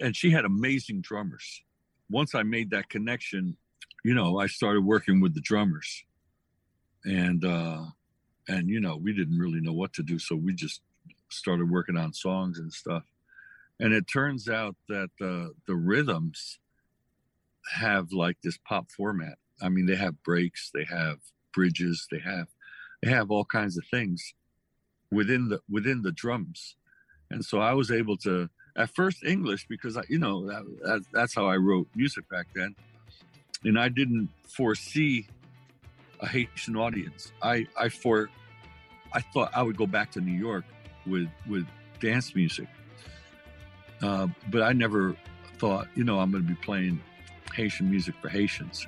And 0.00 0.14
she 0.14 0.30
had 0.30 0.44
amazing 0.44 1.00
drummers. 1.00 1.62
Once 2.10 2.34
I 2.34 2.42
made 2.42 2.70
that 2.70 2.88
connection, 2.88 3.56
you 4.04 4.14
know, 4.14 4.38
I 4.38 4.46
started 4.46 4.84
working 4.84 5.20
with 5.20 5.34
the 5.34 5.40
drummers. 5.40 6.04
And 7.04 7.44
uh 7.44 7.84
and 8.48 8.68
you 8.68 8.80
know, 8.80 8.96
we 8.96 9.12
didn't 9.12 9.38
really 9.38 9.60
know 9.60 9.72
what 9.72 9.92
to 9.94 10.02
do, 10.02 10.18
so 10.18 10.34
we 10.34 10.54
just 10.54 10.80
started 11.30 11.70
working 11.70 11.96
on 11.96 12.12
songs 12.12 12.58
and 12.58 12.72
stuff. 12.72 13.04
And 13.78 13.92
it 13.92 14.06
turns 14.06 14.48
out 14.48 14.76
that 14.88 15.10
the 15.18 15.52
the 15.66 15.76
rhythms 15.76 16.58
have 17.72 18.12
like 18.12 18.38
this 18.42 18.58
pop 18.66 18.90
format. 18.90 19.38
I 19.60 19.68
mean, 19.68 19.86
they 19.86 19.96
have 19.96 20.22
breaks, 20.22 20.70
they 20.72 20.84
have 20.84 21.18
bridges, 21.52 22.06
they 22.10 22.20
have 22.20 22.48
they 23.02 23.10
have 23.10 23.30
all 23.30 23.44
kinds 23.44 23.78
of 23.78 23.84
things 23.90 24.34
within 25.10 25.48
the 25.48 25.60
within 25.70 26.02
the 26.02 26.12
drums 26.12 26.76
and 27.30 27.44
so 27.44 27.58
i 27.58 27.72
was 27.72 27.90
able 27.90 28.16
to 28.16 28.48
at 28.78 28.88
first 28.94 29.24
english 29.24 29.66
because 29.68 29.96
i 29.96 30.02
you 30.08 30.18
know 30.18 30.46
that, 30.46 30.62
that, 30.82 31.02
that's 31.12 31.34
how 31.34 31.46
i 31.46 31.56
wrote 31.56 31.86
music 31.94 32.26
back 32.30 32.46
then. 32.54 32.74
And 33.64 33.78
i 33.78 33.88
didn't 33.88 34.30
foresee 34.46 35.26
a 36.20 36.26
haitian 36.26 36.76
audience. 36.76 37.32
I 37.42 37.66
i 37.76 37.88
for 37.88 38.30
i 39.12 39.20
thought 39.20 39.50
i 39.54 39.62
would 39.62 39.76
go 39.76 39.86
back 39.86 40.12
to 40.12 40.20
new 40.20 40.38
york 40.38 40.64
with 41.06 41.28
with 41.48 41.66
dance 42.00 42.34
music. 42.34 42.68
Uh, 44.00 44.28
but 44.50 44.62
i 44.62 44.72
never 44.72 45.16
thought 45.58 45.88
you 45.96 46.04
know 46.04 46.20
i'm 46.20 46.30
going 46.30 46.42
to 46.42 46.48
be 46.48 46.54
playing 46.54 47.00
haitian 47.52 47.90
music 47.90 48.14
for 48.22 48.28
haitians 48.28 48.86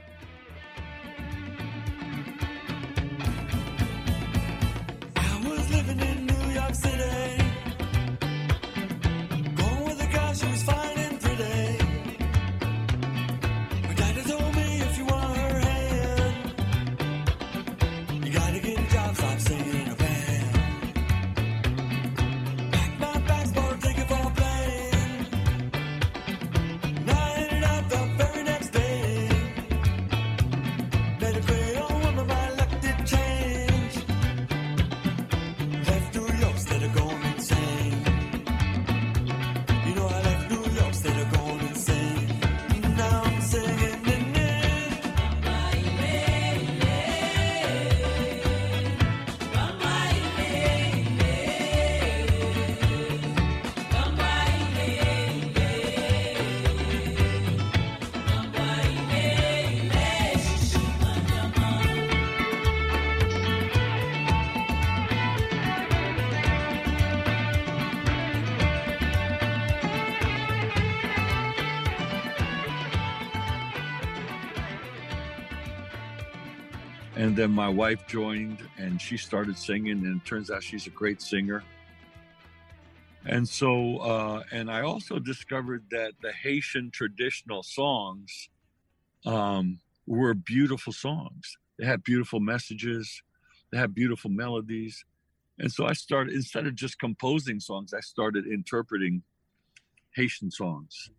and 77.30 77.38
then 77.38 77.52
my 77.52 77.68
wife 77.68 78.08
joined 78.08 78.58
and 78.76 79.00
she 79.00 79.16
started 79.16 79.56
singing 79.56 80.04
and 80.04 80.20
it 80.20 80.26
turns 80.26 80.50
out 80.50 80.64
she's 80.64 80.88
a 80.88 80.90
great 80.90 81.22
singer. 81.22 81.62
And 83.24 83.48
so 83.48 83.98
uh, 83.98 84.42
and 84.50 84.68
i 84.68 84.80
also 84.80 85.20
discovered 85.20 85.84
that 85.92 86.14
the 86.22 86.32
haitian 86.32 86.90
traditional 86.90 87.62
songs 87.62 88.48
um, 89.24 89.78
were 90.08 90.34
beautiful 90.34 90.92
songs. 90.92 91.56
They 91.78 91.86
had 91.86 92.02
beautiful 92.02 92.40
messages. 92.40 93.22
They 93.70 93.78
had 93.78 93.94
beautiful 93.94 94.32
melodies. 94.32 95.04
And 95.60 95.70
so 95.70 95.86
i 95.86 95.92
started 95.92 96.34
instead 96.34 96.66
of 96.66 96.74
just 96.74 96.98
composing 96.98 97.60
songs 97.60 97.94
i 97.94 98.00
started 98.00 98.44
interpreting 98.48 99.22
haitian 100.16 100.50
songs. 100.50 101.10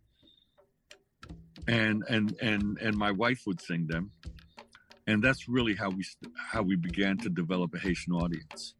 And 1.66 2.04
and 2.06 2.36
and 2.42 2.76
and 2.82 2.98
my 2.98 3.12
wife 3.12 3.44
would 3.46 3.62
sing 3.62 3.86
them 3.86 4.10
and 5.06 5.22
that's 5.22 5.48
really 5.48 5.74
how 5.74 5.90
we 5.90 6.04
how 6.36 6.62
we 6.62 6.76
began 6.76 7.16
to 7.18 7.28
develop 7.28 7.74
a 7.74 7.78
Haitian 7.78 8.12
audience. 8.12 8.74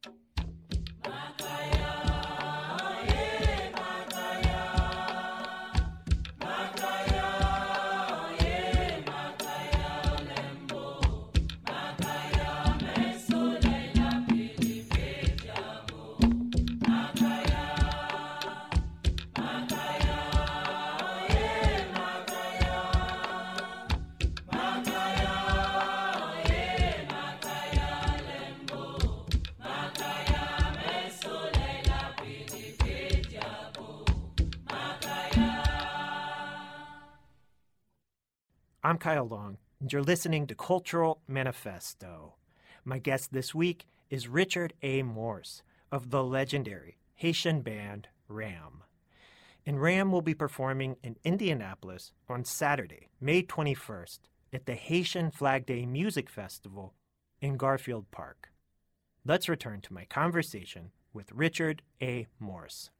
I'm 38.85 38.99
Kyle 38.99 39.29
Long, 39.29 39.59
and 39.81 39.93
you're 39.93 40.03
listening 40.03 40.49
to 40.49 40.57
Cultural 40.57 41.21
Manifesto. 41.29 42.35
My 42.85 42.99
guest 42.99 43.33
this 43.33 43.55
week 43.55 43.87
is 44.11 44.27
Richard 44.27 44.73
A. 44.83 45.05
Morse 45.05 45.63
of 45.93 46.11
the 46.11 46.25
legendary 46.25 46.97
Haitian 47.15 47.61
band 47.63 48.09
Ram. 48.27 48.83
And 49.65 49.81
Ram 49.81 50.11
will 50.11 50.21
be 50.21 50.35
performing 50.35 50.97
in 51.01 51.15
Indianapolis 51.23 52.11
on 52.29 52.45
Saturday, 52.45 53.11
May 53.21 53.45
21st, 53.45 54.19
at 54.53 54.67
the 54.67 54.75
Haitian 54.75 55.31
Flag 55.31 55.65
Day 55.65 55.87
Music 55.87 56.29
Festival 56.29 56.93
in 57.41 57.57
Garfield 57.57 58.11
Park. 58.11 58.49
Let's 59.25 59.49
return 59.49 59.81
to 59.83 59.95
my 59.95 60.07
conversation 60.07 60.91
with 61.13 61.31
Richard 61.31 61.83
A. 62.03 62.27
Morse. 62.41 62.91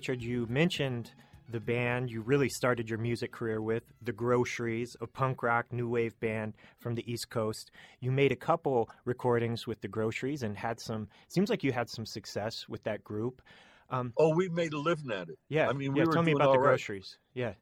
Richard, 0.00 0.22
you 0.22 0.46
mentioned 0.48 1.12
the 1.50 1.60
band 1.60 2.10
you 2.10 2.22
really 2.22 2.48
started 2.48 2.88
your 2.88 2.98
music 2.98 3.32
career 3.32 3.60
with, 3.60 3.82
The 4.00 4.12
Groceries, 4.12 4.96
a 5.02 5.06
punk 5.06 5.42
rock 5.42 5.70
new 5.74 5.90
wave 5.90 6.18
band 6.20 6.54
from 6.78 6.94
the 6.94 7.04
East 7.06 7.28
Coast. 7.28 7.70
You 8.00 8.10
made 8.10 8.32
a 8.32 8.36
couple 8.36 8.88
recordings 9.04 9.66
with 9.66 9.82
The 9.82 9.88
Groceries 9.88 10.42
and 10.42 10.56
had 10.56 10.80
some, 10.80 11.08
seems 11.28 11.50
like 11.50 11.62
you 11.62 11.70
had 11.70 11.90
some 11.90 12.06
success 12.06 12.66
with 12.66 12.82
that 12.84 13.04
group. 13.04 13.42
Um, 13.90 14.14
Oh, 14.16 14.34
we 14.34 14.48
made 14.48 14.72
a 14.72 14.78
living 14.78 15.10
at 15.12 15.28
it. 15.28 15.38
yeah, 15.50 15.68
I 15.68 15.74
mean, 15.74 15.92
we 15.92 16.00
yeah, 16.00 16.06
were 16.06 16.14
tell 16.14 16.22
me 16.22 16.32
about 16.32 16.52
The 16.52 16.58
right. 16.60 16.68
Groceries. 16.70 17.18
Yeah. 17.34 17.52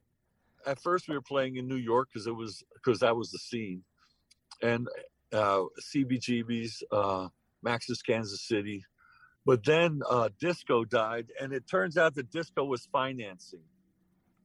At 0.65 0.79
first, 0.79 1.09
we 1.09 1.15
were 1.15 1.21
playing 1.21 1.57
in 1.57 1.67
New 1.67 1.75
York 1.75 2.07
because 2.13 2.25
it 2.25 2.33
was 2.33 2.63
because 2.73 3.01
that 3.01 3.17
was 3.17 3.31
the 3.31 3.39
scene, 3.39 3.83
and 4.63 4.87
uh, 5.33 5.63
CBGB's, 5.93 6.83
uh, 6.89 7.27
Max's 7.63 8.01
Kansas 8.01 8.47
City, 8.47 8.81
but 9.49 9.65
then 9.65 10.01
uh, 10.09 10.29
disco 10.39 10.85
died, 10.85 11.31
and 11.41 11.53
it 11.53 11.67
turns 11.67 11.97
out 11.97 12.13
that 12.15 12.29
disco 12.29 12.63
was 12.63 12.87
financing 12.91 13.63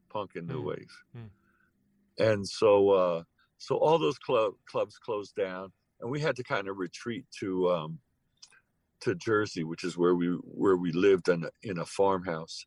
punk 0.09 0.31
and 0.37 0.49
new 0.49 0.61
Hmm. 0.62 0.67
wave, 0.69 0.95
Hmm. 1.12 1.27
and 2.19 2.49
so 2.49 2.90
uh, 2.90 3.23
so 3.59 3.77
all 3.77 3.99
those 3.99 4.19
club 4.19 4.55
clubs 4.67 4.97
closed 4.99 5.35
down, 5.35 5.73
and 6.01 6.11
we 6.11 6.21
had 6.21 6.37
to 6.37 6.43
kind 6.43 6.69
of 6.69 6.79
retreat 6.79 7.27
to 7.40 7.71
um, 7.71 7.99
to 9.01 9.14
Jersey, 9.14 9.64
which 9.64 9.85
is 9.85 9.99
where 9.99 10.14
we 10.14 10.29
where 10.62 10.77
we 10.77 10.90
lived 10.93 11.29
in 11.29 11.45
a, 11.45 11.51
in 11.62 11.79
a 11.79 11.85
farmhouse. 11.85 12.64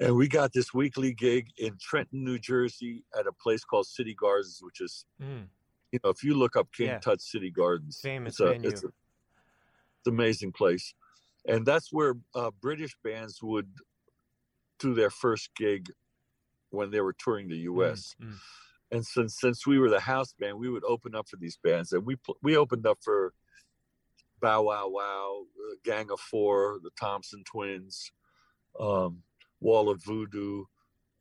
And 0.00 0.14
we 0.16 0.28
got 0.28 0.52
this 0.52 0.72
weekly 0.72 1.12
gig 1.12 1.48
in 1.58 1.76
Trenton, 1.80 2.24
New 2.24 2.38
Jersey, 2.38 3.04
at 3.18 3.26
a 3.26 3.32
place 3.32 3.64
called 3.64 3.86
City 3.88 4.14
Gardens, 4.14 4.60
which 4.62 4.80
is, 4.80 5.04
Mm. 5.20 5.48
you 5.92 5.98
know, 6.04 6.10
if 6.10 6.22
you 6.22 6.34
look 6.34 6.54
up 6.56 6.68
King 6.72 6.86
Yeah. 6.86 6.98
Tut 7.00 7.20
City 7.20 7.50
Gardens, 7.50 7.98
Famous 8.00 8.34
it's 8.34 8.40
a, 8.40 8.52
venue. 8.52 8.68
It's, 8.70 8.84
a, 8.84 8.88
amazing 10.06 10.52
place, 10.52 10.94
and 11.46 11.66
that's 11.66 11.92
where 11.92 12.14
uh, 12.34 12.50
British 12.60 12.94
bands 13.02 13.40
would 13.42 13.68
do 14.78 14.94
their 14.94 15.10
first 15.10 15.50
gig 15.56 15.90
when 16.70 16.90
they 16.90 17.00
were 17.00 17.14
touring 17.18 17.48
the 17.48 17.56
U.S. 17.58 18.14
Mm, 18.22 18.28
mm. 18.28 18.36
And 18.90 19.04
since 19.04 19.38
since 19.38 19.66
we 19.66 19.78
were 19.78 19.90
the 19.90 20.00
house 20.00 20.34
band, 20.38 20.58
we 20.58 20.70
would 20.70 20.84
open 20.84 21.14
up 21.14 21.28
for 21.28 21.36
these 21.36 21.58
bands, 21.62 21.92
and 21.92 22.04
we 22.06 22.16
pl- 22.16 22.38
we 22.42 22.56
opened 22.56 22.86
up 22.86 22.98
for 23.02 23.32
Bow 24.40 24.62
Wow 24.62 24.88
Wow, 24.88 25.42
uh, 25.42 25.74
Gang 25.84 26.10
of 26.10 26.20
Four, 26.20 26.78
the 26.82 26.90
Thompson 26.98 27.42
Twins, 27.44 28.10
um, 28.80 29.22
Wall 29.60 29.90
of 29.90 30.02
Voodoo, 30.04 30.64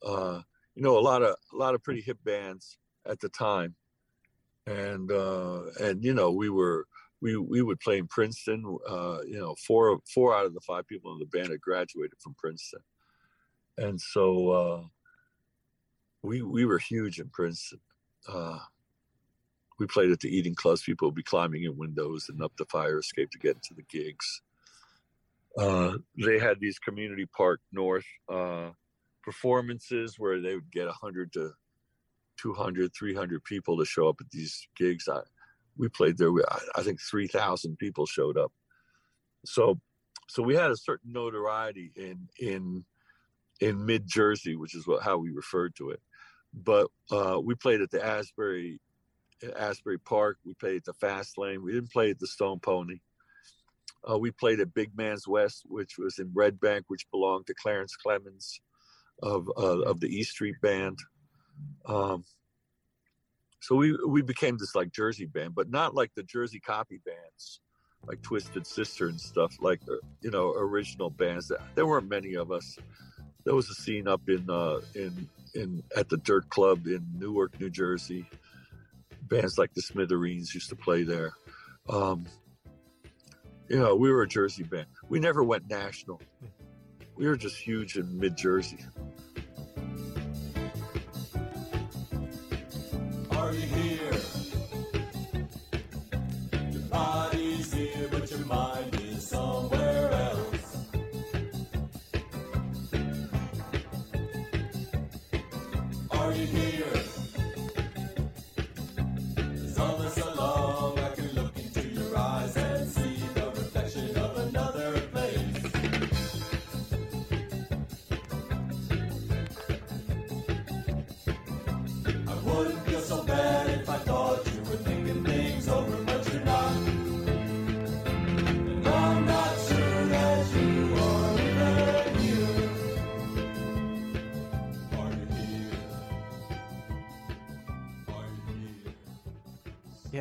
uh, 0.05 0.41
you 0.75 0.83
know, 0.83 0.97
a 0.97 1.01
lot 1.01 1.23
of 1.23 1.35
a 1.53 1.55
lot 1.55 1.75
of 1.75 1.83
pretty 1.83 2.01
hip 2.01 2.19
bands 2.23 2.77
at 3.05 3.19
the 3.19 3.29
time, 3.29 3.75
and 4.65 5.11
uh, 5.11 5.63
and 5.81 6.03
you 6.03 6.13
know 6.13 6.31
we 6.31 6.49
were 6.49 6.85
we 7.21 7.37
we 7.37 7.61
would 7.61 7.79
play 7.79 7.97
in 7.97 8.07
Princeton. 8.07 8.77
Uh, 8.87 9.19
you 9.25 9.39
know, 9.39 9.55
four 9.65 9.99
four 10.13 10.35
out 10.35 10.45
of 10.45 10.53
the 10.53 10.61
five 10.61 10.87
people 10.87 11.13
in 11.13 11.19
the 11.19 11.25
band 11.25 11.49
had 11.49 11.61
graduated 11.61 12.19
from 12.21 12.35
Princeton, 12.37 12.81
and 13.77 13.99
so 13.99 14.49
uh, 14.49 14.81
we 16.23 16.41
we 16.41 16.65
were 16.65 16.79
huge 16.79 17.19
in 17.19 17.29
Princeton. 17.29 17.79
Uh, 18.27 18.59
we 19.79 19.87
played 19.87 20.11
at 20.11 20.19
the 20.19 20.35
eating 20.35 20.55
clubs. 20.55 20.83
People 20.83 21.07
would 21.07 21.15
be 21.15 21.23
climbing 21.23 21.63
in 21.63 21.77
windows 21.77 22.29
and 22.29 22.41
up 22.41 22.51
the 22.57 22.65
fire 22.65 22.99
escape 22.99 23.29
to 23.31 23.39
get 23.39 23.55
into 23.55 23.73
the 23.75 23.83
gigs. 23.89 24.41
Uh, 25.57 25.93
they 26.23 26.37
had 26.37 26.59
these 26.59 26.77
community 26.77 27.25
park 27.25 27.59
north 27.71 28.05
uh, 28.31 28.69
performances 29.23 30.15
where 30.17 30.39
they 30.39 30.55
would 30.55 30.71
get 30.71 30.85
100 30.85 31.33
to 31.33 31.51
200 32.39 32.91
300 32.97 33.43
people 33.43 33.77
to 33.77 33.85
show 33.85 34.07
up 34.07 34.17
at 34.21 34.29
these 34.29 34.67
gigs 34.77 35.07
I, 35.07 35.21
we 35.77 35.89
played 35.89 36.17
there 36.17 36.31
I, 36.49 36.59
I 36.77 36.81
think 36.83 36.99
3000 37.01 37.77
people 37.77 38.05
showed 38.05 38.37
up. 38.37 38.51
So 39.45 39.79
so 40.29 40.43
we 40.43 40.55
had 40.55 40.71
a 40.71 40.77
certain 40.77 41.11
notoriety 41.11 41.91
in 41.95 42.27
in 42.39 42.85
in 43.59 43.85
mid 43.85 44.05
jersey 44.05 44.55
which 44.55 44.75
is 44.75 44.85
what 44.85 45.03
how 45.03 45.17
we 45.17 45.31
referred 45.31 45.75
to 45.77 45.91
it. 45.91 46.01
But 46.53 46.87
uh, 47.11 47.39
we 47.43 47.55
played 47.55 47.81
at 47.81 47.91
the 47.91 48.03
asbury 48.03 48.79
asbury 49.55 49.99
park. 49.99 50.37
We 50.45 50.53
played 50.53 50.77
at 50.77 50.85
the 50.85 50.93
fast 50.93 51.37
lane. 51.37 51.63
We 51.63 51.73
didn't 51.73 51.91
play 51.91 52.09
at 52.09 52.19
the 52.19 52.27
stone 52.27 52.59
pony. 52.59 52.99
Uh, 54.09 54.17
we 54.17 54.31
played 54.31 54.59
at 54.59 54.73
Big 54.73 54.95
Man's 54.95 55.27
West, 55.27 55.63
which 55.65 55.97
was 55.97 56.19
in 56.19 56.31
Red 56.33 56.59
Bank, 56.59 56.85
which 56.87 57.09
belonged 57.11 57.47
to 57.47 57.53
Clarence 57.53 57.95
Clemons 58.03 58.59
of 59.21 59.49
uh, 59.57 59.81
of 59.81 59.99
the 59.99 60.07
E 60.07 60.23
Street 60.23 60.55
Band. 60.61 60.97
Um, 61.85 62.23
so 63.59 63.75
we 63.75 63.97
we 64.07 64.21
became 64.21 64.57
this 64.57 64.75
like 64.75 64.91
Jersey 64.91 65.25
band, 65.25 65.55
but 65.55 65.69
not 65.69 65.95
like 65.95 66.11
the 66.15 66.23
Jersey 66.23 66.59
copy 66.59 66.99
bands, 67.05 67.59
like 68.05 68.21
Twisted 68.21 68.67
Sister 68.67 69.07
and 69.07 69.19
stuff, 69.19 69.55
like 69.61 69.81
you 70.21 70.31
know 70.31 70.53
original 70.53 71.09
bands. 71.09 71.47
That 71.47 71.61
there 71.75 71.87
weren't 71.87 72.09
many 72.09 72.35
of 72.35 72.51
us. 72.51 72.77
There 73.45 73.55
was 73.55 73.69
a 73.69 73.73
scene 73.73 74.07
up 74.07 74.21
in 74.27 74.49
uh, 74.49 74.81
in 74.95 75.29
in 75.55 75.83
at 75.95 76.09
the 76.09 76.17
Dirt 76.17 76.49
Club 76.49 76.85
in 76.87 77.05
Newark, 77.17 77.59
New 77.59 77.69
Jersey. 77.69 78.25
Bands 79.23 79.57
like 79.57 79.73
the 79.73 79.81
Smithereens 79.81 80.53
used 80.53 80.69
to 80.69 80.75
play 80.75 81.03
there. 81.03 81.33
Um, 81.89 82.25
you 83.67 83.77
know, 83.77 83.95
we 83.95 84.11
were 84.11 84.21
a 84.21 84.27
Jersey 84.27 84.63
band. 84.63 84.87
We 85.09 85.19
never 85.19 85.43
went 85.43 85.69
national. 85.69 86.21
We 87.15 87.27
were 87.27 87.35
just 87.35 87.57
huge 87.57 87.97
in 87.97 88.17
mid 88.17 88.37
Jersey. 88.37 88.79
You 93.53 93.61
here? 93.61 94.06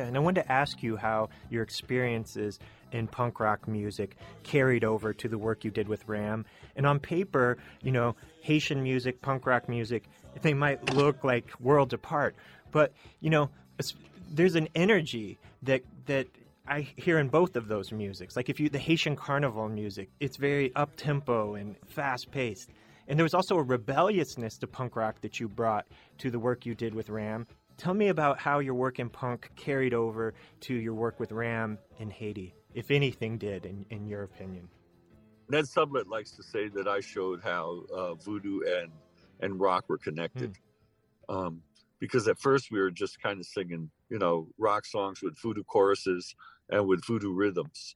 And 0.07 0.15
I 0.15 0.19
wanted 0.19 0.43
to 0.43 0.51
ask 0.51 0.81
you 0.81 0.95
how 0.95 1.29
your 1.49 1.63
experiences 1.63 2.59
in 2.91 3.07
punk 3.07 3.39
rock 3.39 3.67
music 3.67 4.15
carried 4.43 4.83
over 4.83 5.13
to 5.13 5.27
the 5.27 5.37
work 5.37 5.65
you 5.65 5.71
did 5.71 5.87
with 5.87 6.07
Ram. 6.07 6.45
And 6.75 6.85
on 6.85 6.99
paper, 6.99 7.57
you 7.81 7.91
know, 7.91 8.15
Haitian 8.41 8.81
music, 8.81 9.21
punk 9.21 9.45
rock 9.45 9.67
music, 9.67 10.05
they 10.41 10.53
might 10.53 10.93
look 10.95 11.23
like 11.23 11.51
worlds 11.59 11.93
apart, 11.93 12.35
but 12.71 12.93
you 13.19 13.29
know, 13.29 13.49
there's 14.31 14.55
an 14.55 14.67
energy 14.75 15.37
that 15.63 15.83
that 16.05 16.27
I 16.67 16.81
hear 16.95 17.17
in 17.17 17.29
both 17.29 17.55
of 17.55 17.67
those 17.67 17.91
musics. 17.91 18.35
Like 18.35 18.49
if 18.49 18.59
you 18.59 18.69
the 18.69 18.79
Haitian 18.79 19.15
carnival 19.15 19.69
music, 19.69 20.09
it's 20.19 20.37
very 20.37 20.75
up 20.75 20.95
tempo 20.97 21.55
and 21.55 21.75
fast 21.85 22.31
paced. 22.31 22.69
And 23.07 23.17
there 23.17 23.23
was 23.23 23.33
also 23.33 23.57
a 23.57 23.63
rebelliousness 23.63 24.57
to 24.57 24.67
punk 24.67 24.95
rock 24.97 25.21
that 25.21 25.39
you 25.39 25.47
brought 25.47 25.87
to 26.17 26.29
the 26.29 26.39
work 26.39 26.65
you 26.65 26.75
did 26.75 26.93
with 26.93 27.09
Ram. 27.09 27.47
Tell 27.77 27.93
me 27.93 28.07
about 28.07 28.39
how 28.39 28.59
your 28.59 28.73
work 28.73 28.99
in 28.99 29.09
punk 29.09 29.51
carried 29.55 29.93
over 29.93 30.33
to 30.61 30.73
your 30.73 30.95
work 30.95 31.19
with 31.19 31.31
Ram 31.31 31.77
in 31.99 32.09
Haiti, 32.09 32.55
if 32.73 32.89
anything 32.89 33.37
did, 33.37 33.65
in, 33.65 33.85
in 33.91 34.07
your 34.07 34.23
opinion. 34.23 34.67
Ned 35.49 35.65
Sublette 35.65 36.07
likes 36.07 36.31
to 36.31 36.43
say 36.43 36.69
that 36.69 36.87
I 36.87 36.99
showed 36.99 37.41
how 37.41 37.83
uh, 37.95 38.15
voodoo 38.15 38.61
and 38.67 38.91
and 39.39 39.59
rock 39.59 39.85
were 39.87 39.99
connected, 39.99 40.57
um, 41.29 41.61
because 41.99 42.27
at 42.27 42.39
first 42.39 42.71
we 42.71 42.79
were 42.79 42.89
just 42.89 43.21
kind 43.21 43.39
of 43.39 43.45
singing, 43.45 43.91
you 44.09 44.17
know, 44.17 44.47
rock 44.57 44.83
songs 44.85 45.21
with 45.21 45.39
voodoo 45.39 45.63
choruses 45.63 46.35
and 46.69 46.87
with 46.87 47.05
voodoo 47.05 47.31
rhythms, 47.31 47.95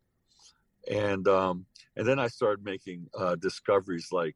and 0.89 1.27
um, 1.27 1.65
and 1.97 2.07
then 2.07 2.19
I 2.19 2.27
started 2.27 2.63
making 2.63 3.07
uh, 3.17 3.35
discoveries 3.35 4.09
like 4.11 4.35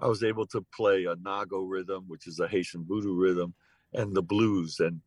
I 0.00 0.08
was 0.08 0.24
able 0.24 0.46
to 0.48 0.66
play 0.74 1.04
a 1.04 1.14
nago 1.14 1.64
rhythm, 1.66 2.04
which 2.08 2.26
is 2.26 2.40
a 2.40 2.48
Haitian 2.48 2.84
voodoo 2.84 3.14
rhythm, 3.14 3.54
and 3.92 4.14
the 4.14 4.22
blues, 4.22 4.80
and 4.80 5.00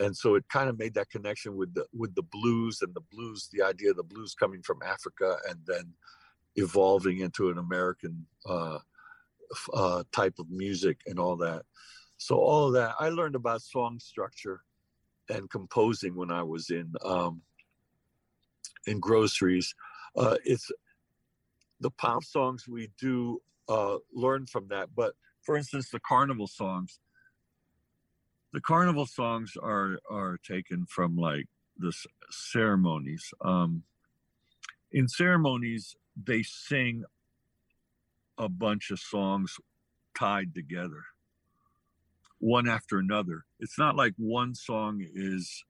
and 0.00 0.16
so 0.16 0.34
it 0.34 0.44
kind 0.48 0.68
of 0.68 0.78
made 0.78 0.94
that 0.94 1.10
connection 1.10 1.56
with 1.56 1.74
the 1.74 1.86
with 1.92 2.14
the 2.14 2.22
blues 2.22 2.82
and 2.82 2.94
the 2.94 3.04
blues, 3.12 3.48
the 3.52 3.62
idea 3.62 3.90
of 3.90 3.96
the 3.96 4.02
blues 4.02 4.34
coming 4.34 4.62
from 4.62 4.80
Africa, 4.82 5.36
and 5.48 5.58
then 5.66 5.92
evolving 6.56 7.18
into 7.18 7.50
an 7.50 7.58
American 7.58 8.26
uh, 8.46 8.78
uh, 9.72 10.02
type 10.12 10.34
of 10.38 10.50
music 10.50 11.00
and 11.06 11.18
all 11.18 11.36
that. 11.36 11.62
So 12.16 12.36
all 12.36 12.68
of 12.68 12.74
that, 12.74 12.94
I 13.00 13.08
learned 13.08 13.34
about 13.34 13.62
song 13.62 13.98
structure 13.98 14.62
and 15.28 15.50
composing 15.50 16.14
when 16.14 16.30
I 16.30 16.42
was 16.42 16.70
in 16.70 16.92
um, 17.04 17.42
in 18.86 19.00
groceries. 19.00 19.74
Uh, 20.16 20.36
it's 20.44 20.70
the 21.80 21.90
pop 21.90 22.24
songs 22.24 22.68
we 22.68 22.90
do 22.98 23.40
uh, 23.68 23.96
learn 24.12 24.46
from 24.46 24.68
that, 24.68 24.90
but 24.94 25.14
for 25.42 25.56
instance, 25.56 25.90
the 25.90 26.00
carnival 26.00 26.46
songs. 26.46 26.98
The 28.54 28.60
carnival 28.60 29.04
songs 29.04 29.56
are 29.60 29.98
are 30.08 30.38
taken 30.38 30.86
from 30.86 31.16
like 31.16 31.46
the 31.76 31.92
ceremonies. 32.30 33.34
Um, 33.40 33.82
in 34.92 35.08
ceremonies, 35.08 35.96
they 36.16 36.44
sing 36.44 37.02
a 38.38 38.48
bunch 38.48 38.92
of 38.92 39.00
songs 39.00 39.56
tied 40.16 40.54
together 40.54 41.02
one 42.38 42.68
after 42.68 42.98
another. 42.98 43.44
It's 43.58 43.76
not 43.76 43.96
like 43.96 44.14
one 44.18 44.54
song 44.54 45.04
is 45.12 45.64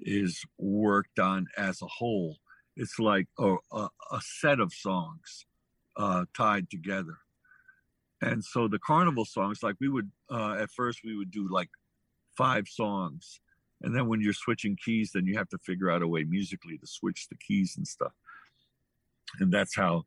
is 0.00 0.44
worked 0.56 1.18
on 1.18 1.48
as 1.58 1.82
a 1.82 1.86
whole. 1.86 2.36
It's 2.76 3.00
like 3.00 3.26
a, 3.40 3.56
a, 3.72 3.88
a 4.12 4.20
set 4.20 4.60
of 4.60 4.72
songs 4.72 5.46
uh, 5.96 6.26
tied 6.36 6.70
together. 6.70 7.18
And 8.22 8.44
so 8.44 8.68
the 8.68 8.78
carnival 8.78 9.24
songs 9.24 9.64
like 9.64 9.74
we 9.80 9.88
would 9.88 10.12
uh, 10.30 10.58
at 10.60 10.70
first 10.70 11.00
we 11.04 11.16
would 11.16 11.32
do 11.32 11.48
like 11.50 11.70
five 12.40 12.66
songs 12.68 13.40
and 13.82 13.94
then 13.94 14.06
when 14.08 14.20
you're 14.20 14.32
switching 14.32 14.76
keys 14.84 15.10
then 15.12 15.26
you 15.26 15.36
have 15.36 15.48
to 15.48 15.58
figure 15.58 15.90
out 15.90 16.02
a 16.02 16.08
way 16.08 16.24
musically 16.24 16.78
to 16.78 16.86
switch 16.86 17.26
the 17.28 17.36
keys 17.36 17.74
and 17.76 17.86
stuff 17.86 18.12
and 19.38 19.52
that's 19.52 19.76
how 19.76 20.04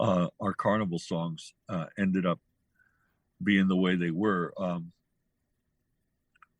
uh, 0.00 0.28
our 0.40 0.52
carnival 0.52 0.98
songs 0.98 1.54
uh, 1.68 1.86
ended 1.98 2.26
up 2.26 2.38
being 3.42 3.68
the 3.68 3.76
way 3.76 3.96
they 3.96 4.10
were. 4.10 4.52
Um, 4.58 4.92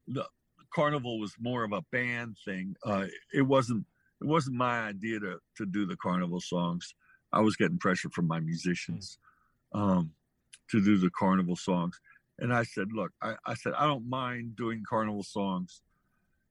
the 0.09 0.25
carnival 0.75 1.19
was 1.19 1.35
more 1.39 1.65
of 1.65 1.73
a 1.73 1.83
band 1.93 2.37
thing. 2.45 2.77
Uh, 2.85 3.07
it 3.33 3.43
wasn't. 3.43 3.85
It 4.23 4.27
wasn't 4.27 4.57
my 4.57 4.81
idea 4.81 5.21
to 5.21 5.39
to 5.59 5.67
do 5.67 5.85
the 5.87 5.97
carnival 5.97 6.41
songs. 6.41 6.95
I 7.33 7.41
was 7.41 7.57
getting 7.57 7.79
pressure 7.79 8.09
from 8.11 8.27
my 8.27 8.41
musicians 8.41 9.19
um, 9.75 10.13
to 10.71 10.83
do 10.83 10.97
the 10.97 11.11
carnival 11.11 11.57
songs, 11.57 12.01
and 12.39 12.53
I 12.53 12.65
said, 12.65 12.93
"Look, 12.93 13.13
I, 13.23 13.35
I 13.45 13.55
said 13.55 13.73
I 13.77 13.87
don't 13.87 14.09
mind 14.09 14.57
doing 14.57 14.83
carnival 14.89 15.23
songs." 15.23 15.83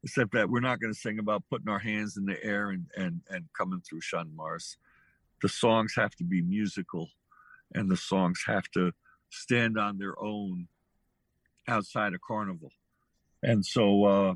Except 0.04 0.34
that 0.34 0.52
we're 0.52 0.60
not 0.60 0.80
going 0.80 0.94
to 0.94 1.00
sing 1.00 1.18
about 1.18 1.44
putting 1.50 1.68
our 1.68 1.80
hands 1.80 2.16
in 2.16 2.26
the 2.26 2.38
air 2.44 2.70
and, 2.70 2.86
and, 2.96 3.22
and 3.28 3.46
coming 3.58 3.82
through 3.82 4.02
Sean 4.02 4.36
Mars. 4.36 4.78
The 5.42 5.50
songs 5.50 5.94
have 5.96 6.14
to 6.18 6.24
be 6.24 6.44
musical 6.44 7.10
and 7.74 7.90
the 7.90 7.98
songs 7.98 8.44
have 8.46 8.70
to 8.72 8.92
stand 9.30 9.78
on 9.78 9.98
their 9.98 10.20
own 10.22 10.68
outside 11.68 12.14
a 12.14 12.20
carnival. 12.20 12.72
And 13.44 13.66
so 13.66 14.06
uh 14.06 14.36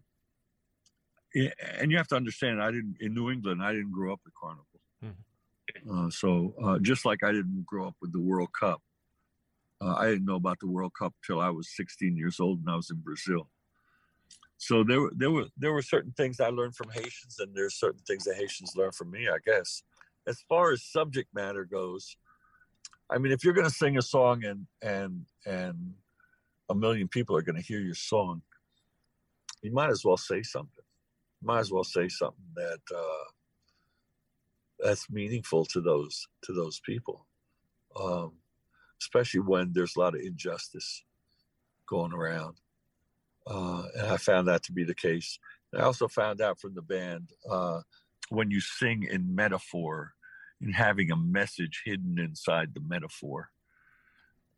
and 1.79 1.91
you 1.91 1.97
have 1.97 2.07
to 2.07 2.15
understand 2.15 2.59
i 2.59 2.71
didn't 2.71 2.95
in 2.99 3.13
new 3.13 3.29
england 3.29 3.61
i 3.61 3.71
didn't 3.71 3.91
grow 3.91 4.11
up 4.11 4.19
with 4.25 4.33
carnival. 4.33 4.65
Uh, 5.87 6.09
so 6.09 6.55
uh, 6.63 6.79
just 6.79 7.05
like 7.05 7.23
i 7.23 7.31
didn't 7.31 7.63
grow 7.67 7.87
up 7.87 7.95
with 8.01 8.11
the 8.11 8.19
world 8.19 8.49
cup 8.59 8.81
uh, 9.81 9.95
i 9.97 10.07
didn't 10.07 10.25
know 10.25 10.35
about 10.35 10.59
the 10.59 10.67
world 10.67 10.91
cup 10.97 11.13
till 11.25 11.39
i 11.39 11.49
was 11.49 11.75
16 11.75 12.15
years 12.15 12.39
old 12.39 12.59
and 12.59 12.69
i 12.69 12.75
was 12.75 12.89
in 12.89 12.97
brazil. 12.97 13.49
So 14.61 14.83
there 14.83 14.99
were 14.99 15.11
there 15.15 15.31
were 15.31 15.45
there 15.57 15.71
were 15.71 15.81
certain 15.81 16.11
things 16.11 16.39
i 16.39 16.49
learned 16.49 16.75
from 16.75 16.89
haitians 16.89 17.37
and 17.39 17.55
there's 17.55 17.75
certain 17.75 18.01
things 18.05 18.25
that 18.25 18.35
haitians 18.35 18.75
learned 18.75 18.95
from 18.95 19.11
me 19.11 19.27
i 19.29 19.37
guess. 19.45 19.83
As 20.27 20.43
far 20.49 20.71
as 20.71 20.83
subject 20.83 21.29
matter 21.33 21.63
goes, 21.65 22.17
I 23.09 23.17
mean, 23.17 23.31
if 23.31 23.43
you're 23.43 23.53
going 23.53 23.67
to 23.67 23.73
sing 23.73 23.97
a 23.97 24.01
song 24.01 24.43
and 24.43 24.67
and 24.81 25.25
and 25.45 25.93
a 26.69 26.75
million 26.75 27.07
people 27.07 27.35
are 27.35 27.41
going 27.41 27.55
to 27.55 27.61
hear 27.61 27.79
your 27.79 27.95
song, 27.95 28.41
you 29.61 29.71
might 29.71 29.89
as 29.89 30.05
well 30.05 30.17
say 30.17 30.43
something. 30.43 30.83
Might 31.41 31.59
as 31.59 31.71
well 31.71 31.83
say 31.83 32.07
something 32.09 32.45
that 32.55 32.79
uh, 32.95 33.25
that's 34.79 35.09
meaningful 35.09 35.65
to 35.65 35.81
those 35.81 36.27
to 36.43 36.53
those 36.53 36.79
people, 36.85 37.25
um, 37.99 38.33
especially 39.01 39.41
when 39.41 39.71
there's 39.73 39.95
a 39.95 39.99
lot 39.99 40.15
of 40.15 40.21
injustice 40.21 41.03
going 41.87 42.13
around. 42.13 42.55
Uh, 43.47 43.83
and 43.97 44.07
I 44.07 44.17
found 44.17 44.47
that 44.47 44.63
to 44.63 44.71
be 44.71 44.83
the 44.83 44.95
case. 44.95 45.39
I 45.75 45.81
also 45.81 46.07
found 46.07 46.41
out 46.41 46.59
from 46.59 46.75
the 46.75 46.81
band 46.81 47.29
uh, 47.49 47.81
when 48.29 48.51
you 48.51 48.59
sing 48.59 49.07
in 49.09 49.35
metaphor 49.35 50.13
and 50.61 50.75
having 50.75 51.11
a 51.11 51.15
message 51.15 51.81
hidden 51.85 52.19
inside 52.19 52.73
the 52.73 52.81
metaphor. 52.81 53.49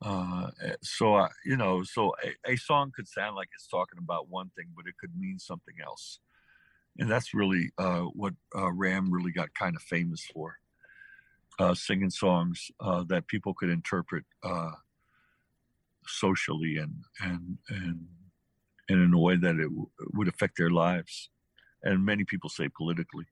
Uh, 0.01 0.49
eh, 0.63 0.75
so 0.81 1.15
I, 1.15 1.29
you 1.45 1.55
know, 1.55 1.83
so 1.83 2.13
a, 2.23 2.53
a 2.53 2.55
song 2.57 2.91
could 2.95 3.07
sound 3.07 3.35
like 3.35 3.49
it's 3.53 3.67
talking 3.67 3.99
about 3.99 4.29
one 4.29 4.49
thing, 4.55 4.67
but 4.75 4.87
it 4.87 4.95
could 4.99 5.11
mean 5.17 5.37
something 5.37 5.75
else, 5.83 6.19
and 6.97 7.09
that's 7.09 7.35
really 7.35 7.69
uh, 7.77 8.01
what 8.13 8.33
uh, 8.55 8.71
Ram 8.71 9.11
really 9.11 9.31
got 9.31 9.53
kind 9.53 9.75
of 9.75 9.81
famous 9.83 10.25
for, 10.33 10.57
uh, 11.59 11.73
singing 11.73 12.09
songs 12.09 12.71
uh, 12.79 13.03
that 13.07 13.27
people 13.27 13.53
could 13.53 13.69
interpret 13.69 14.23
uh, 14.43 14.71
socially 16.07 16.77
and 16.77 17.03
and 17.21 17.57
and 17.69 18.07
and 18.89 19.01
in 19.01 19.13
a 19.13 19.19
way 19.19 19.35
that 19.35 19.55
it 19.55 19.69
w- 19.69 19.89
would 20.13 20.27
affect 20.27 20.57
their 20.57 20.69
lives, 20.69 21.29
and 21.83 22.05
many 22.05 22.23
people 22.23 22.49
say 22.49 22.67
politically. 22.69 23.25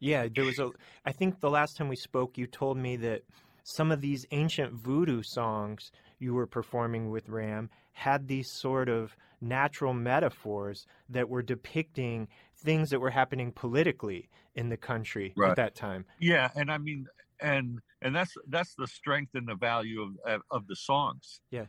Yeah, 0.00 0.28
there 0.32 0.44
was 0.44 0.58
a. 0.58 0.70
I 1.04 1.12
think 1.12 1.40
the 1.40 1.50
last 1.50 1.76
time 1.76 1.88
we 1.88 1.96
spoke, 1.96 2.38
you 2.38 2.46
told 2.46 2.76
me 2.76 2.96
that 2.96 3.22
some 3.64 3.90
of 3.90 4.00
these 4.00 4.26
ancient 4.30 4.72
voodoo 4.72 5.22
songs 5.22 5.92
you 6.18 6.34
were 6.34 6.46
performing 6.46 7.10
with 7.10 7.28
Ram 7.28 7.70
had 7.92 8.26
these 8.26 8.50
sort 8.50 8.88
of 8.88 9.16
natural 9.40 9.92
metaphors 9.92 10.86
that 11.08 11.28
were 11.28 11.42
depicting 11.42 12.28
things 12.58 12.90
that 12.90 13.00
were 13.00 13.10
happening 13.10 13.52
politically 13.52 14.28
in 14.54 14.68
the 14.68 14.76
country 14.76 15.32
Right. 15.36 15.50
at 15.50 15.56
that 15.56 15.74
time. 15.74 16.04
Yeah, 16.18 16.50
and 16.54 16.70
I 16.70 16.78
mean, 16.78 17.06
and 17.40 17.80
and 18.02 18.14
that's 18.14 18.34
that's 18.48 18.74
the 18.74 18.86
strength 18.86 19.34
and 19.34 19.46
the 19.48 19.54
value 19.54 20.02
of 20.02 20.16
of, 20.26 20.42
of 20.50 20.66
the 20.66 20.76
songs. 20.76 21.40
Yeah. 21.50 21.66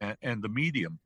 and, 0.00 0.16
and 0.22 0.42
the 0.42 0.48
medium, 0.48 0.98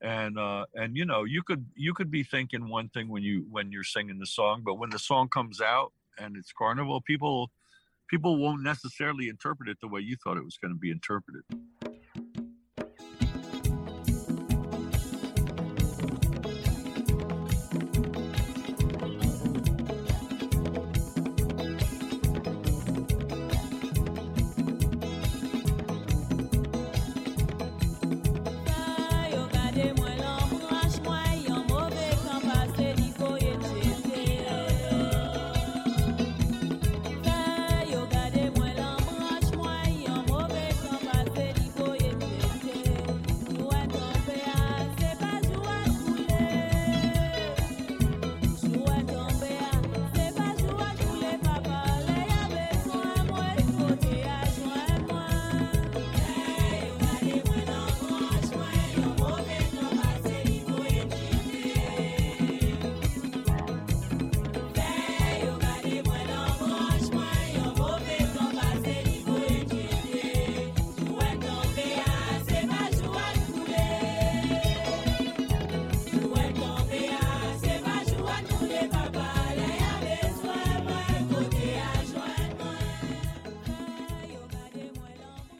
and 0.00 0.38
uh, 0.38 0.66
and 0.74 0.96
you 0.96 1.04
know, 1.04 1.24
you 1.24 1.42
could 1.42 1.64
you 1.74 1.94
could 1.94 2.10
be 2.10 2.22
thinking 2.22 2.68
one 2.68 2.88
thing 2.88 3.08
when 3.08 3.22
you 3.22 3.46
when 3.50 3.70
you're 3.72 3.84
singing 3.84 4.18
the 4.18 4.26
song, 4.26 4.62
but 4.64 4.74
when 4.74 4.90
the 4.90 4.98
song 4.98 5.28
comes 5.28 5.60
out 5.60 5.92
and 6.18 6.36
it's 6.36 6.52
carnival, 6.52 7.00
people 7.00 7.50
people 8.08 8.36
won't 8.38 8.62
necessarily 8.62 9.28
interpret 9.28 9.68
it 9.68 9.78
the 9.80 9.88
way 9.88 10.00
you 10.00 10.16
thought 10.16 10.36
it 10.36 10.44
was 10.44 10.58
going 10.58 10.72
to 10.74 10.78
be 10.78 10.90
interpreted. 10.90 11.42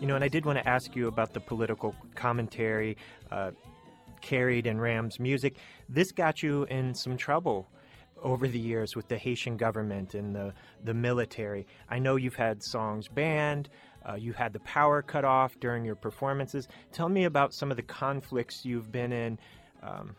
Know, 0.07 0.15
and 0.15 0.25
I 0.25 0.29
did 0.29 0.45
want 0.45 0.59
to 0.59 0.69
ask 0.69 0.97
you 0.97 1.09
about 1.09 1.35
the 1.35 1.41
political 1.41 1.95
commentary 2.15 2.97
uh, 3.31 3.51
carried 4.21 4.67
in 4.67 4.81
Ram's 4.81 5.19
music. 5.19 5.57
This 5.89 6.13
got 6.13 6.43
you 6.43 6.65
in 6.65 6.95
some 6.95 7.17
trouble 7.17 7.69
over 8.23 8.47
the 8.47 8.59
years 8.59 8.95
with 8.95 9.09
the 9.09 9.17
Haitian 9.17 9.57
government 9.57 10.15
and 10.15 10.35
the, 10.35 10.53
the 10.85 10.95
military. 10.95 11.67
I 11.89 11.99
know 11.99 12.17
you've 12.17 12.37
had 12.37 12.63
songs 12.63 13.09
banned, 13.09 13.69
uh, 14.09 14.15
you 14.15 14.33
had 14.33 14.53
the 14.53 14.61
power 14.61 15.03
cut 15.03 15.25
off 15.25 15.59
during 15.61 15.85
your 15.85 15.95
performances. 15.95 16.69
Tell 16.93 17.09
me 17.09 17.25
about 17.25 17.53
some 17.55 17.71
of 17.71 17.77
the 17.77 17.83
conflicts 17.83 18.65
you've 18.65 18.91
been 18.91 19.13
in 19.13 19.39
um, 19.83 20.17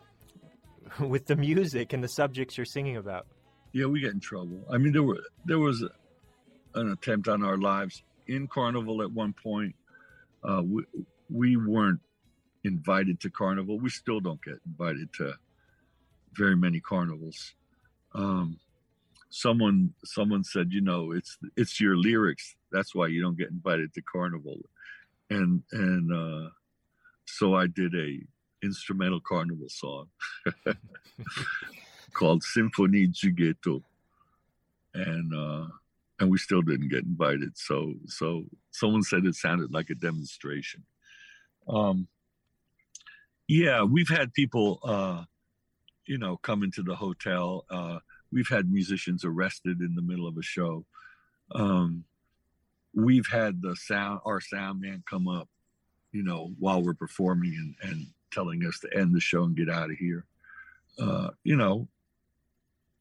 with 1.08 1.26
the 1.26 1.36
music 1.36 1.92
and 1.92 2.02
the 2.02 2.08
subjects 2.08 2.56
you're 2.56 2.64
singing 2.64 2.96
about. 2.96 3.26
Yeah, 3.72 3.86
we 3.86 4.00
get 4.00 4.12
in 4.12 4.20
trouble. 4.20 4.64
I 4.70 4.78
mean, 4.78 4.92
there 4.92 5.02
were 5.02 5.20
there 5.46 5.58
was 5.58 5.82
an 6.74 6.90
attempt 6.90 7.26
on 7.28 7.42
our 7.42 7.56
lives 7.56 8.02
in 8.26 8.46
Carnival 8.48 9.02
at 9.02 9.10
one 9.10 9.32
point. 9.32 9.74
Uh, 10.44 10.62
we 10.64 10.84
we 11.30 11.56
weren't 11.56 12.00
invited 12.64 13.20
to 13.20 13.30
Carnival. 13.30 13.78
We 13.78 13.90
still 13.90 14.20
don't 14.20 14.42
get 14.42 14.60
invited 14.66 15.12
to 15.14 15.34
very 16.34 16.56
many 16.56 16.80
carnivals. 16.80 17.54
Um, 18.14 18.58
someone 19.30 19.94
someone 20.04 20.44
said, 20.44 20.72
you 20.72 20.80
know, 20.80 21.12
it's 21.12 21.38
it's 21.56 21.80
your 21.80 21.96
lyrics. 21.96 22.54
That's 22.70 22.94
why 22.94 23.08
you 23.08 23.22
don't 23.22 23.38
get 23.38 23.50
invited 23.50 23.92
to 23.94 24.02
Carnival. 24.02 24.58
And 25.30 25.62
and 25.72 26.12
uh, 26.12 26.50
so 27.26 27.54
I 27.54 27.66
did 27.66 27.94
a 27.94 28.20
instrumental 28.62 29.20
carnival 29.20 29.68
song 29.68 30.08
called 32.12 32.42
Symphonie 32.42 33.08
du 33.08 33.30
Ghetto. 33.30 33.82
And 34.94 35.34
uh, 35.34 35.66
and 36.22 36.30
we 36.30 36.38
still 36.38 36.62
didn't 36.62 36.88
get 36.88 37.02
invited. 37.02 37.58
So 37.58 37.94
so 38.06 38.44
someone 38.70 39.02
said 39.02 39.26
it 39.26 39.34
sounded 39.34 39.72
like 39.72 39.90
a 39.90 39.96
demonstration. 39.96 40.84
Um, 41.68 42.06
yeah, 43.48 43.82
we've 43.82 44.08
had 44.08 44.32
people, 44.32 44.78
uh, 44.84 45.24
you 46.06 46.18
know, 46.18 46.36
come 46.36 46.62
into 46.62 46.84
the 46.84 46.94
hotel. 46.94 47.64
Uh, 47.68 47.98
we've 48.30 48.48
had 48.48 48.70
musicians 48.70 49.24
arrested 49.24 49.80
in 49.80 49.96
the 49.96 50.02
middle 50.02 50.28
of 50.28 50.36
a 50.36 50.42
show. 50.42 50.86
Um, 51.56 52.04
we've 52.94 53.26
had 53.26 53.60
the 53.60 53.74
sound, 53.74 54.20
our 54.24 54.40
sound 54.40 54.80
man 54.80 55.02
come 55.10 55.26
up, 55.26 55.48
you 56.12 56.22
know, 56.22 56.52
while 56.60 56.82
we're 56.82 56.94
performing 56.94 57.74
and, 57.82 57.90
and 57.90 58.06
telling 58.32 58.64
us 58.64 58.78
to 58.78 58.96
end 58.96 59.12
the 59.12 59.20
show 59.20 59.42
and 59.42 59.56
get 59.56 59.68
out 59.68 59.90
of 59.90 59.96
here. 59.96 60.24
Uh, 61.00 61.30
you 61.42 61.56
know, 61.56 61.88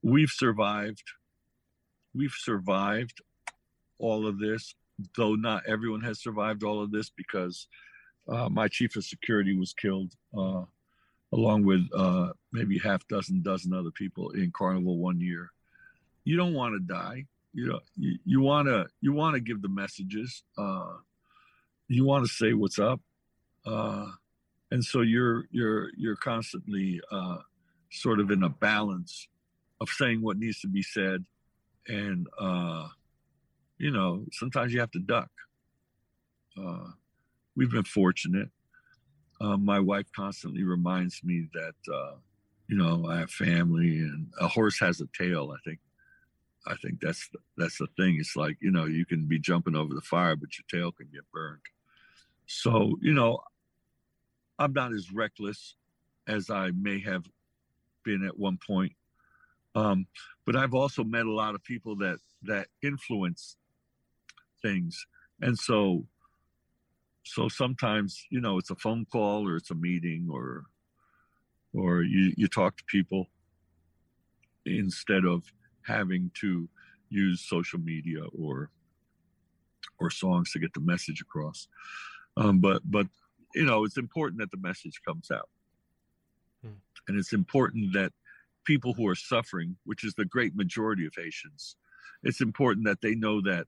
we've 0.01 0.31
survived. 0.31 1.03
We've 2.13 2.36
survived 2.38 3.21
all 4.00 4.28
of 4.28 4.39
this, 4.39 4.76
though 5.15 5.36
not 5.36 5.63
everyone 5.67 6.02
has 6.02 6.21
survived 6.21 6.63
all 6.63 6.82
of 6.82 6.91
this 6.91 7.10
because 7.10 7.67
uh, 8.28 8.50
my 8.50 8.67
chief 8.67 8.95
of 8.95 9.04
security 9.04 9.56
was 9.56 9.74
killed, 9.74 10.13
uh, 10.38 10.63
along 11.34 11.63
with 11.63 11.88
uh, 11.95 12.30
maybe 12.52 12.78
half 12.78 13.08
dozen 13.08 13.41
dozen 13.41 13.74
other 13.74 13.91
people 13.91 14.32
in 14.32 14.52
Carnival 14.56 14.97
one 14.97 15.19
year. 15.19 15.52
You 16.24 16.38
don't 16.38 16.54
want 16.54 16.76
to 16.76 16.80
die. 16.80 17.26
You 17.54 17.67
know, 17.67 17.80
you, 17.95 18.17
you 18.26 18.41
want 18.41 18.67
to 18.67 18.88
you 19.02 19.13
want 19.13 19.36
to 19.36 19.41
give 19.41 19.62
the 19.62 19.69
messages. 19.69 20.43
Uh, 20.58 20.93
you 21.88 22.06
want 22.06 22.26
to 22.26 22.32
say 22.32 22.54
what's 22.54 22.80
up, 22.80 23.02
uh, 23.65 24.08
and 24.71 24.84
so 24.84 25.02
you're 25.02 25.45
you're 25.52 25.89
you're 25.97 26.15
constantly 26.15 27.02
uh, 27.12 27.38
sort 27.91 28.19
of 28.19 28.32
in 28.32 28.43
a 28.43 28.50
balance 28.50 29.28
of 29.82 29.89
saying 29.89 30.21
what 30.21 30.38
needs 30.38 30.62
to 30.62 30.67
be 30.67 30.84
said, 30.84 31.26
and 31.87 32.27
uh, 32.39 32.87
you 33.77 33.91
know 33.91 34.25
sometimes 34.31 34.73
you 34.73 34.79
have 34.79 34.91
to 34.91 34.99
duck. 34.99 35.29
Uh, 36.57 36.87
we've 37.55 37.71
been 37.71 37.83
fortunate. 37.83 38.49
Uh, 39.39 39.57
my 39.57 39.79
wife 39.79 40.05
constantly 40.15 40.63
reminds 40.63 41.23
me 41.23 41.47
that 41.53 41.93
uh, 41.93 42.15
you 42.67 42.77
know 42.77 43.07
I 43.09 43.19
have 43.19 43.31
family 43.31 43.99
and 43.99 44.27
a 44.39 44.47
horse 44.47 44.79
has 44.79 45.01
a 45.01 45.07
tail. 45.17 45.53
I 45.53 45.59
think 45.67 45.79
I 46.67 46.75
think 46.75 46.99
that's 47.01 47.27
the, 47.29 47.39
that's 47.57 47.77
the 47.77 47.87
thing. 47.97 48.17
It's 48.19 48.35
like 48.35 48.57
you 48.61 48.71
know 48.71 48.85
you 48.85 49.05
can 49.05 49.27
be 49.27 49.39
jumping 49.39 49.75
over 49.75 49.93
the 49.93 50.01
fire, 50.01 50.35
but 50.35 50.49
your 50.57 50.81
tail 50.81 50.91
can 50.91 51.07
get 51.11 51.29
burned. 51.33 51.61
So 52.45 52.97
you 53.01 53.13
know 53.13 53.39
I'm 54.59 54.73
not 54.73 54.93
as 54.93 55.11
reckless 55.11 55.75
as 56.27 56.51
I 56.51 56.69
may 56.71 56.99
have 57.01 57.25
been 58.03 58.23
at 58.25 58.37
one 58.37 58.59
point. 58.65 58.93
Um, 59.75 60.07
but 60.45 60.55
I've 60.55 60.73
also 60.73 61.03
met 61.03 61.25
a 61.25 61.31
lot 61.31 61.55
of 61.55 61.63
people 61.63 61.95
that 61.97 62.17
that 62.43 62.67
influence 62.84 63.55
things, 64.62 65.05
and 65.41 65.57
so 65.57 66.05
so 67.23 67.47
sometimes 67.47 68.25
you 68.29 68.41
know 68.41 68.57
it's 68.57 68.71
a 68.71 68.75
phone 68.75 69.05
call 69.05 69.47
or 69.47 69.55
it's 69.55 69.71
a 69.71 69.75
meeting 69.75 70.27
or 70.29 70.63
or 71.73 72.01
you 72.01 72.34
you 72.36 72.47
talk 72.47 72.77
to 72.77 72.84
people 72.86 73.27
instead 74.65 75.25
of 75.25 75.43
having 75.84 76.31
to 76.36 76.67
use 77.10 77.41
social 77.41 77.79
media 77.79 78.21
or 78.38 78.69
or 79.99 80.10
songs 80.10 80.51
to 80.51 80.60
get 80.60 80.73
the 80.73 80.79
message 80.79 81.21
across. 81.21 81.67
Um, 82.38 82.60
but 82.60 82.81
but 82.86 83.07
you 83.53 83.65
know 83.65 83.86
it's 83.86 83.97
important 83.97 84.39
that 84.39 84.51
the 84.51 84.57
message 84.57 85.01
comes 85.05 85.31
out. 85.31 85.49
Hmm. 86.63 86.77
and 87.07 87.17
it's 87.17 87.34
important 87.34 87.93
that 87.93 88.13
people 88.65 88.93
who 88.93 89.08
are 89.08 89.15
suffering 89.15 89.76
which 89.86 90.04
is 90.04 90.13
the 90.15 90.26
great 90.26 90.56
majority 90.56 91.06
of 91.06 91.13
haitians 91.15 91.76
it's 92.24 92.41
important 92.41 92.86
that 92.86 93.02
they 93.02 93.15
know 93.15 93.41
that 93.41 93.65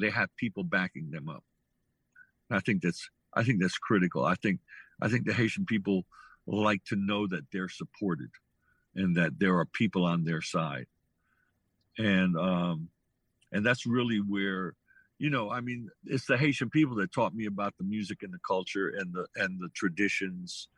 they 0.00 0.10
have 0.10 0.28
people 0.36 0.64
backing 0.64 1.10
them 1.10 1.28
up 1.28 1.44
I 2.50 2.60
think 2.60 2.82
that's 2.82 3.08
I 3.34 3.42
think 3.42 3.60
that's 3.60 3.78
critical. 3.78 4.24
I 4.24 4.34
think 4.34 4.60
I 5.00 5.08
think 5.08 5.26
the 5.26 5.34
Haitian 5.34 5.66
people 5.66 6.04
like 6.46 6.84
to 6.86 6.96
know 6.96 7.26
that 7.26 7.46
they're 7.52 7.68
supported 7.68 8.30
and 8.94 9.16
that 9.16 9.38
there 9.38 9.58
are 9.58 9.64
people 9.64 10.04
on 10.04 10.24
their 10.24 10.42
side. 10.42 10.86
And 11.98 12.36
um 12.38 12.88
and 13.52 13.64
that's 13.64 13.86
really 13.86 14.18
where 14.18 14.74
you 15.18 15.30
know, 15.30 15.48
I 15.48 15.60
mean, 15.60 15.90
it's 16.04 16.26
the 16.26 16.36
Haitian 16.36 16.70
people 16.70 16.96
that 16.96 17.12
taught 17.12 17.34
me 17.34 17.46
about 17.46 17.74
the 17.78 17.84
music 17.84 18.22
and 18.22 18.34
the 18.34 18.40
culture 18.46 18.88
and 18.88 19.12
the 19.12 19.26
and 19.36 19.60
the 19.60 19.68
traditions. 19.74 20.68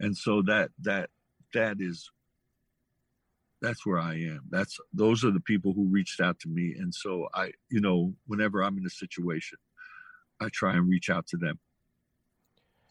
And 0.00 0.16
so 0.16 0.42
that 0.42 0.70
that 0.82 1.10
that 1.54 1.78
is 1.80 2.10
that's 3.60 3.84
where 3.84 3.98
I 3.98 4.14
am. 4.14 4.42
That's 4.50 4.78
those 4.92 5.24
are 5.24 5.30
the 5.30 5.40
people 5.40 5.72
who 5.72 5.86
reached 5.86 6.20
out 6.20 6.38
to 6.40 6.48
me. 6.48 6.74
And 6.78 6.94
so 6.94 7.28
I, 7.34 7.52
you 7.70 7.80
know, 7.80 8.14
whenever 8.26 8.62
I'm 8.62 8.78
in 8.78 8.86
a 8.86 8.90
situation 8.90 9.58
I 10.40 10.48
try 10.48 10.74
and 10.74 10.88
reach 10.88 11.10
out 11.10 11.26
to 11.28 11.36
them. 11.36 11.58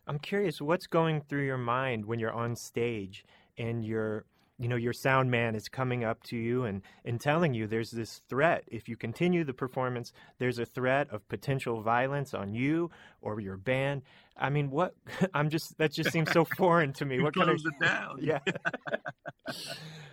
I'm 0.05 0.19
curious, 0.19 0.61
what's 0.61 0.87
going 0.87 1.21
through 1.21 1.45
your 1.45 1.57
mind 1.57 2.05
when 2.05 2.19
you're 2.19 2.31
on 2.31 2.55
stage 2.55 3.25
and 3.57 3.85
your, 3.85 4.25
you 4.59 4.67
know, 4.67 4.75
your 4.75 4.93
sound 4.93 5.29
man 5.29 5.55
is 5.55 5.69
coming 5.69 6.03
up 6.03 6.23
to 6.23 6.37
you 6.37 6.63
and, 6.65 6.81
and 7.05 7.21
telling 7.21 7.53
you 7.53 7.67
there's 7.67 7.91
this 7.91 8.21
threat. 8.29 8.63
If 8.67 8.89
you 8.89 8.97
continue 8.97 9.43
the 9.43 9.53
performance, 9.53 10.13
there's 10.39 10.57
a 10.59 10.65
threat 10.65 11.09
of 11.11 11.27
potential 11.29 11.81
violence 11.81 12.33
on 12.33 12.53
you 12.55 12.89
or 13.21 13.39
your 13.39 13.57
band. 13.57 14.01
I 14.35 14.49
mean, 14.49 14.69
what? 14.71 14.95
I'm 15.33 15.49
just 15.49 15.77
that 15.77 15.93
just 15.93 16.11
seems 16.11 16.31
so 16.31 16.43
foreign 16.45 16.93
to 16.93 17.05
me. 17.05 17.15
You 17.17 17.23
what 17.23 17.33
close 17.33 17.63
kind 17.63 17.73
it 17.79 17.79
down. 17.85 18.17
yeah? 18.21 18.39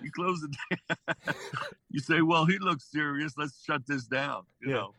You 0.02 0.10
close 0.14 0.42
it 0.44 0.54
down. 0.88 1.34
you 1.90 1.98
say, 2.00 2.20
"Well, 2.20 2.44
he 2.44 2.58
looks 2.58 2.84
serious. 2.92 3.32
Let's 3.38 3.64
shut 3.64 3.86
this 3.86 4.04
down." 4.04 4.42
You 4.60 4.68
Yeah. 4.68 4.74
know. 4.74 4.94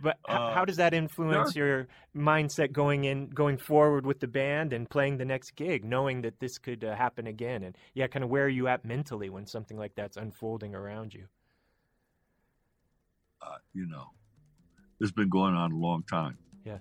But 0.00 0.18
Uh, 0.26 0.54
how 0.54 0.64
does 0.64 0.76
that 0.76 0.94
influence 0.94 1.54
your 1.54 1.86
mindset 2.16 2.72
going 2.72 3.04
in, 3.04 3.28
going 3.28 3.58
forward 3.58 4.06
with 4.06 4.20
the 4.20 4.26
band 4.26 4.72
and 4.72 4.88
playing 4.88 5.18
the 5.18 5.24
next 5.24 5.54
gig, 5.54 5.84
knowing 5.84 6.22
that 6.22 6.40
this 6.40 6.58
could 6.58 6.82
uh, 6.82 6.94
happen 6.94 7.26
again? 7.26 7.62
And 7.62 7.76
yeah, 7.94 8.06
kind 8.06 8.24
of 8.24 8.30
where 8.30 8.44
are 8.44 8.48
you 8.48 8.68
at 8.68 8.84
mentally 8.84 9.28
when 9.28 9.46
something 9.46 9.76
like 9.76 9.94
that's 9.94 10.16
unfolding 10.16 10.74
around 10.74 11.12
you? 11.12 11.28
Uh, 13.42 13.58
you 13.74 13.86
know, 13.86 14.10
has 15.00 15.12
been 15.12 15.28
going 15.28 15.54
on 15.54 15.72
a 15.72 15.76
long 15.76 16.02
time. 16.04 16.38
Yeah. 16.64 16.78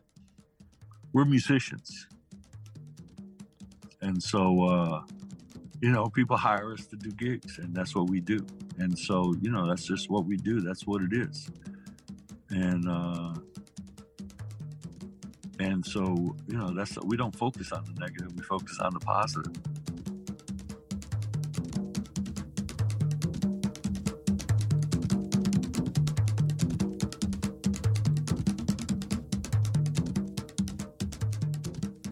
We're 1.11 1.25
musicians, 1.25 2.07
and 4.01 4.23
so 4.23 4.63
uh, 4.63 5.03
you 5.81 5.91
know, 5.91 6.07
people 6.09 6.37
hire 6.37 6.73
us 6.73 6.85
to 6.85 6.95
do 6.95 7.11
gigs, 7.11 7.57
and 7.57 7.75
that's 7.75 7.95
what 7.95 8.09
we 8.09 8.21
do. 8.21 8.45
And 8.77 8.97
so, 8.97 9.33
you 9.41 9.49
know, 9.49 9.67
that's 9.67 9.85
just 9.85 10.09
what 10.09 10.25
we 10.25 10.37
do. 10.37 10.61
That's 10.61 10.85
what 10.85 11.01
it 11.01 11.11
is. 11.11 11.49
And 12.51 12.87
uh, 12.87 13.33
and 15.59 15.85
so, 15.85 16.35
you 16.47 16.57
know, 16.57 16.73
that's 16.73 16.97
we 17.03 17.15
don't 17.17 17.35
focus 17.35 17.71
on 17.71 17.85
the 17.85 17.99
negative. 17.99 18.33
We 18.35 18.43
focus 18.43 18.79
on 18.79 18.93
the 18.93 18.99
positive. 18.99 19.53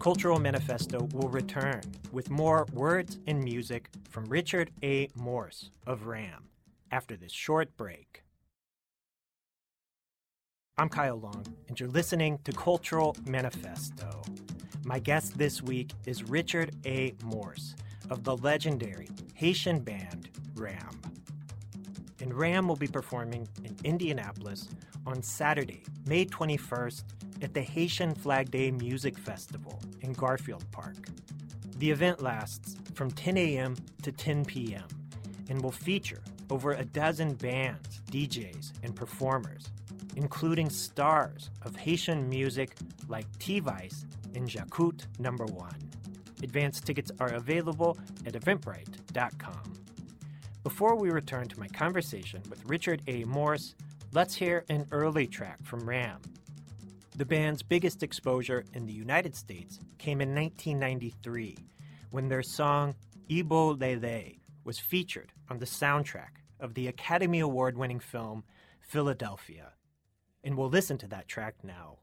Cultural 0.00 0.38
Manifesto 0.38 1.08
will 1.12 1.28
return 1.28 1.82
with 2.10 2.30
more 2.30 2.66
words 2.72 3.18
and 3.26 3.44
music 3.44 3.90
from 4.08 4.24
Richard 4.24 4.70
A. 4.82 5.08
Morse 5.14 5.70
of 5.86 6.06
RAM 6.06 6.48
after 6.90 7.16
this 7.16 7.32
short 7.32 7.76
break. 7.76 8.22
I'm 10.80 10.88
Kyle 10.88 11.20
Long, 11.20 11.44
and 11.68 11.78
you're 11.78 11.90
listening 11.90 12.38
to 12.44 12.52
Cultural 12.52 13.14
Manifesto. 13.26 14.22
My 14.82 14.98
guest 14.98 15.36
this 15.36 15.60
week 15.60 15.92
is 16.06 16.24
Richard 16.24 16.74
A. 16.86 17.12
Morse 17.22 17.74
of 18.08 18.24
the 18.24 18.38
legendary 18.38 19.10
Haitian 19.34 19.80
band 19.80 20.30
Ram. 20.54 20.98
And 22.22 22.32
Ram 22.32 22.66
will 22.66 22.76
be 22.76 22.86
performing 22.86 23.46
in 23.62 23.76
Indianapolis 23.84 24.70
on 25.06 25.22
Saturday, 25.22 25.82
May 26.06 26.24
21st 26.24 27.04
at 27.42 27.52
the 27.52 27.60
Haitian 27.60 28.14
Flag 28.14 28.50
Day 28.50 28.70
Music 28.70 29.18
Festival 29.18 29.82
in 30.00 30.14
Garfield 30.14 30.64
Park. 30.70 30.96
The 31.76 31.90
event 31.90 32.22
lasts 32.22 32.78
from 32.94 33.10
10 33.10 33.36
a.m. 33.36 33.76
to 34.00 34.12
10 34.12 34.46
p.m. 34.46 34.88
and 35.50 35.60
will 35.60 35.72
feature 35.72 36.22
over 36.48 36.72
a 36.72 36.86
dozen 36.86 37.34
bands, 37.34 38.00
DJs, 38.10 38.72
and 38.82 38.96
performers, 38.96 39.66
including 40.16 40.70
stars 40.70 41.50
of 41.62 41.76
Haitian 41.76 42.28
music 42.28 42.76
like 43.08 43.26
T 43.38 43.60
Vice 43.60 44.04
and 44.34 44.48
Djakout 44.48 45.06
Number 45.18 45.44
One. 45.46 45.76
Advance 46.42 46.80
tickets 46.80 47.10
are 47.20 47.34
available 47.34 47.98
at 48.26 48.34
eventbrite.com. 48.34 49.74
Before 50.62 50.94
we 50.96 51.10
return 51.10 51.48
to 51.48 51.60
my 51.60 51.68
conversation 51.68 52.42
with 52.48 52.64
Richard 52.66 53.02
A. 53.06 53.24
Morse, 53.24 53.74
let's 54.12 54.34
hear 54.34 54.64
an 54.68 54.86
early 54.90 55.26
track 55.26 55.58
from 55.64 55.88
Ram. 55.88 56.20
The 57.16 57.24
band's 57.24 57.62
biggest 57.62 58.02
exposure 58.02 58.64
in 58.74 58.86
the 58.86 58.92
United 58.92 59.34
States 59.34 59.78
came 59.98 60.20
in 60.20 60.34
1993 60.34 61.56
when 62.10 62.28
their 62.28 62.42
song 62.42 62.94
Ibo 63.30 63.74
Lele 63.74 64.36
was 64.64 64.78
featured 64.78 65.32
on 65.48 65.58
the 65.58 65.66
soundtrack 65.66 66.40
of 66.58 66.74
the 66.74 66.88
Academy 66.88 67.40
Award 67.40 67.76
winning 67.76 68.00
film 68.00 68.44
Philadelphia. 68.80 69.72
And 70.42 70.56
we'll 70.56 70.70
listen 70.70 70.98
to 70.98 71.08
that 71.08 71.28
track 71.28 71.56
now. 71.62 71.98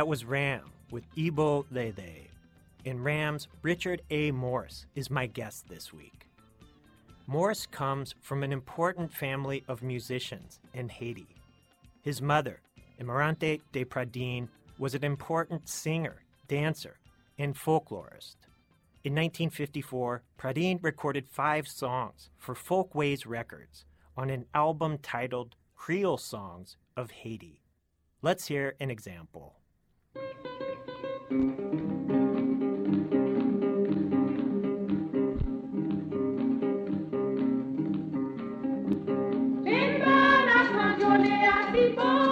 That 0.00 0.08
was 0.08 0.24
Ram 0.24 0.72
with 0.90 1.04
Ibo 1.14 1.66
Lele. 1.70 2.30
And 2.86 3.04
Ram's 3.04 3.48
Richard 3.60 4.00
A. 4.08 4.30
Morse 4.30 4.86
is 4.94 5.10
my 5.10 5.26
guest 5.26 5.68
this 5.68 5.92
week. 5.92 6.26
Morse 7.26 7.66
comes 7.66 8.14
from 8.22 8.42
an 8.42 8.50
important 8.50 9.12
family 9.12 9.62
of 9.68 9.82
musicians 9.82 10.58
in 10.72 10.88
Haiti. 10.88 11.28
His 12.00 12.22
mother, 12.22 12.62
Emerante 12.98 13.60
de 13.72 13.84
Pradine, 13.84 14.48
was 14.78 14.94
an 14.94 15.04
important 15.04 15.68
singer, 15.68 16.22
dancer, 16.48 16.96
and 17.38 17.54
folklorist. 17.54 18.36
In 19.04 19.12
1954, 19.12 20.22
Pradine 20.38 20.82
recorded 20.82 21.28
five 21.28 21.68
songs 21.68 22.30
for 22.38 22.54
Folkways 22.54 23.26
Records 23.26 23.84
on 24.16 24.30
an 24.30 24.46
album 24.54 24.96
titled 25.02 25.56
Creole 25.76 26.16
Songs 26.16 26.78
of 26.96 27.10
Haiti. 27.10 27.60
Let's 28.22 28.46
hear 28.46 28.76
an 28.80 28.90
example. 28.90 29.59
Sanjole, 41.80 42.29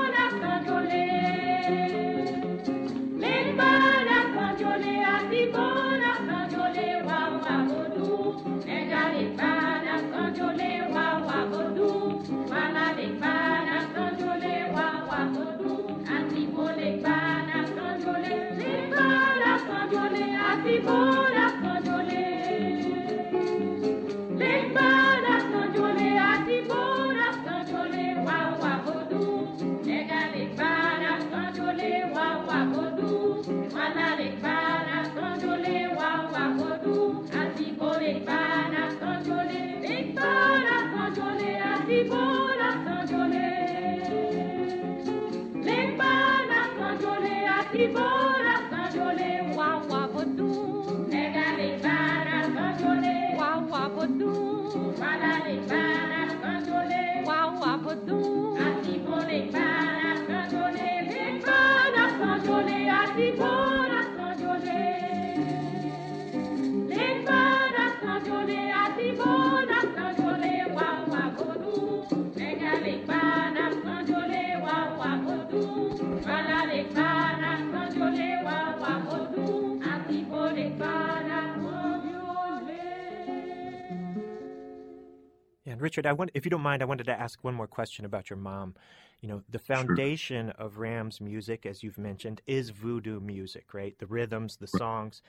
and 85.78 85.82
Richard, 85.84 86.06
I 86.06 86.12
want, 86.12 86.32
if 86.34 86.44
you 86.44 86.50
don't 86.50 86.60
mind, 86.60 86.82
I 86.82 86.86
wanted 86.86 87.04
to 87.04 87.20
ask 87.20 87.44
one 87.44 87.54
more 87.54 87.68
question 87.68 88.04
about 88.04 88.28
your 88.30 88.36
mom. 88.36 88.74
You 89.20 89.28
know, 89.28 89.42
the 89.48 89.60
foundation 89.60 90.50
of 90.50 90.78
Ram's 90.78 91.20
music, 91.20 91.64
as 91.66 91.84
you've 91.84 91.98
mentioned, 91.98 92.40
is 92.48 92.70
voodoo 92.70 93.20
music, 93.20 93.72
right? 93.72 93.96
The 93.98 94.06
rhythms, 94.06 94.56
the 94.56 94.66
songs. 94.66 95.22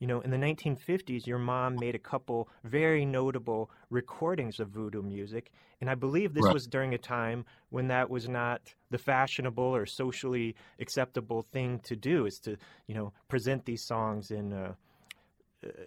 You 0.00 0.08
know, 0.08 0.20
in 0.22 0.30
the 0.32 0.38
1950s, 0.38 1.24
your 1.24 1.38
mom 1.38 1.78
made 1.78 1.94
a 1.94 2.00
couple 2.00 2.48
very 2.64 3.04
notable 3.06 3.70
recordings 3.90 4.58
of 4.58 4.70
voodoo 4.70 5.02
music, 5.02 5.52
and 5.80 5.88
I 5.88 5.94
believe 5.94 6.34
this 6.34 6.44
Right. 6.44 6.52
was 6.52 6.66
during 6.66 6.92
a 6.92 6.98
time 6.98 7.44
when 7.70 7.86
that 7.88 8.10
was 8.10 8.28
not 8.28 8.74
the 8.90 8.98
fashionable 8.98 9.62
or 9.76 9.86
socially 9.86 10.56
acceptable 10.80 11.42
thing 11.42 11.78
to 11.84 11.94
do, 11.94 12.26
is 12.26 12.40
to, 12.40 12.56
you 12.88 12.94
know, 12.96 13.12
present 13.28 13.64
these 13.66 13.82
songs 13.82 14.32
in. 14.32 14.52
Uh, 14.52 14.72
in 14.72 14.95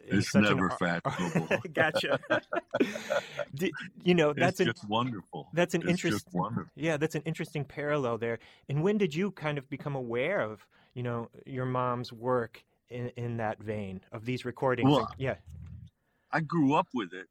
It's 0.08 0.32
such 0.32 0.46
an 0.46 0.58
never 0.58 0.72
ar- 0.72 0.78
fashionable. 1.04 1.58
gotcha. 1.74 2.20
You 4.04 4.16
know, 4.16 4.34
that's 4.34 4.60
it's 4.60 4.68
an 4.70 4.74
just 4.74 4.88
wonderful. 4.90 5.50
that's 5.54 5.74
an 5.74 5.88
It's 5.88 6.02
just 6.02 6.28
wonderful. 6.34 6.72
yeah, 6.76 6.98
that's 6.98 7.16
an 7.16 7.24
interesting 7.26 7.66
parallel 7.66 8.18
there. 8.18 8.40
And 8.70 8.84
when 8.84 8.98
did 8.98 9.14
you 9.14 9.32
kind 9.32 9.58
of 9.58 9.70
become 9.70 9.96
aware 9.96 10.40
of, 10.42 10.66
you 10.94 11.04
know, 11.04 11.30
your 11.46 11.66
mom's 11.66 12.14
work 12.14 12.64
in, 12.90 13.10
in 13.18 13.38
that 13.38 13.60
vein 13.62 14.02
of 14.12 14.26
these 14.26 14.46
recordings? 14.46 14.90
Well, 14.90 15.10
yeah. 15.18 15.36
I 16.32 16.40
grew 16.42 16.74
up 16.74 16.88
with 16.94 17.14
it 17.14 17.28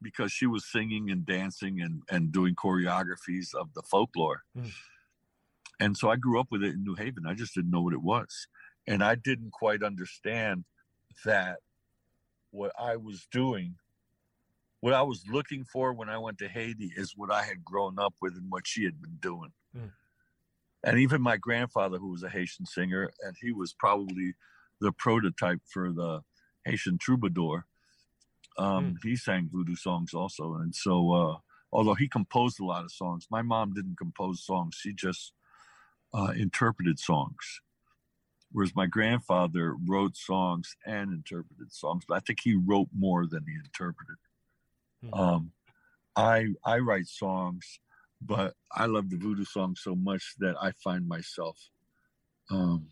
because 0.00 0.32
she 0.32 0.46
was 0.46 0.64
singing 0.64 1.10
and 1.10 1.26
dancing 1.26 1.80
and, 1.80 2.02
and 2.10 2.30
doing 2.32 2.54
choreographies 2.54 3.54
of 3.54 3.74
the 3.74 3.82
folklore. 3.82 4.42
Mm. 4.56 4.70
And 5.80 5.96
so 5.96 6.08
I 6.10 6.16
grew 6.16 6.40
up 6.40 6.46
with 6.50 6.62
it 6.62 6.74
in 6.74 6.84
New 6.84 6.94
Haven. 6.94 7.24
I 7.26 7.34
just 7.34 7.54
didn't 7.54 7.70
know 7.70 7.82
what 7.82 7.92
it 7.94 8.02
was. 8.02 8.46
And 8.86 9.02
I 9.02 9.16
didn't 9.16 9.52
quite 9.52 9.82
understand 9.82 10.64
that 11.24 11.58
what 12.50 12.72
I 12.78 12.96
was 12.96 13.26
doing, 13.30 13.76
what 14.80 14.94
I 14.94 15.02
was 15.02 15.24
looking 15.30 15.64
for 15.64 15.92
when 15.92 16.08
I 16.08 16.18
went 16.18 16.38
to 16.38 16.48
Haiti 16.48 16.92
is 16.96 17.14
what 17.16 17.32
I 17.32 17.42
had 17.42 17.64
grown 17.64 17.98
up 17.98 18.14
with 18.20 18.34
and 18.34 18.50
what 18.50 18.66
she 18.66 18.84
had 18.84 19.00
been 19.00 19.18
doing. 19.20 19.52
Mm. 19.76 19.90
And 20.84 20.98
even 20.98 21.20
my 21.20 21.36
grandfather, 21.36 21.98
who 21.98 22.10
was 22.10 22.22
a 22.22 22.28
Haitian 22.28 22.66
singer, 22.66 23.10
and 23.22 23.36
he 23.40 23.52
was 23.52 23.72
probably 23.72 24.34
the 24.80 24.92
prototype 24.92 25.60
for 25.66 25.92
the 25.92 26.22
Haitian 26.64 26.98
troubadour. 26.98 27.66
Um, 28.56 28.96
He 29.02 29.16
sang 29.16 29.48
voodoo 29.52 29.74
songs 29.74 30.14
also, 30.14 30.54
and 30.54 30.74
so 30.74 31.12
uh, 31.12 31.36
although 31.72 31.94
he 31.94 32.08
composed 32.08 32.60
a 32.60 32.64
lot 32.64 32.84
of 32.84 32.92
songs, 32.92 33.26
my 33.30 33.42
mom 33.42 33.72
didn't 33.72 33.98
compose 33.98 34.44
songs; 34.44 34.76
she 34.76 34.92
just 34.92 35.32
uh, 36.12 36.32
interpreted 36.36 36.98
songs. 36.98 37.60
Whereas 38.52 38.74
my 38.74 38.86
grandfather 38.86 39.74
wrote 39.74 40.16
songs 40.16 40.76
and 40.86 41.12
interpreted 41.12 41.72
songs, 41.72 42.04
but 42.08 42.14
I 42.16 42.20
think 42.20 42.40
he 42.42 42.54
wrote 42.54 42.88
more 42.96 43.26
than 43.26 43.44
he 43.46 43.54
interpreted. 43.54 44.16
Mhm. 45.04 45.18
Um, 45.18 45.52
I 46.16 46.54
I 46.64 46.78
write 46.78 47.08
songs, 47.08 47.80
but 48.20 48.56
I 48.72 48.86
love 48.86 49.10
the 49.10 49.16
voodoo 49.16 49.44
song 49.44 49.76
so 49.76 49.94
much 49.94 50.34
that 50.38 50.56
I 50.60 50.72
find 50.72 51.08
myself 51.08 51.70
um, 52.50 52.90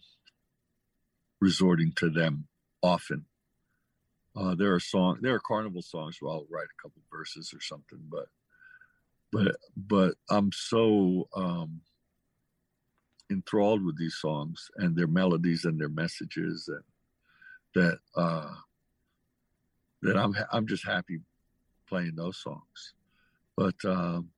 resorting 1.40 1.92
to 1.92 2.10
them 2.10 2.48
often. 2.82 3.26
Uh, 4.34 4.54
there 4.54 4.74
are 4.74 4.80
song, 4.80 5.18
there 5.22 5.34
are 5.34 5.40
carnival 5.40 5.82
songs 5.82 6.18
where 6.20 6.32
I'll 6.32 6.46
write 6.50 6.68
a 6.68 6.82
couple 6.82 7.02
verses 7.10 7.52
or 7.54 7.60
something, 7.60 8.00
but 8.10 8.28
but 9.32 9.56
but 9.76 10.14
I'm 10.30 10.52
so 10.52 11.28
um, 11.34 11.82
enthralled 13.30 13.84
with 13.84 13.98
these 13.98 14.16
songs 14.16 14.70
and 14.76 14.96
their 14.96 15.06
melodies 15.06 15.64
and 15.64 15.80
their 15.80 15.88
messages 15.88 16.68
and 16.68 16.82
that 17.74 17.98
uh, 18.16 18.52
that 20.02 20.16
I'm 20.16 20.34
I'm 20.52 20.66
just 20.66 20.86
happy 20.86 21.20
playing 21.88 22.14
those 22.16 22.40
songs. 22.42 22.94
But 23.56 23.74
um, 23.84 24.30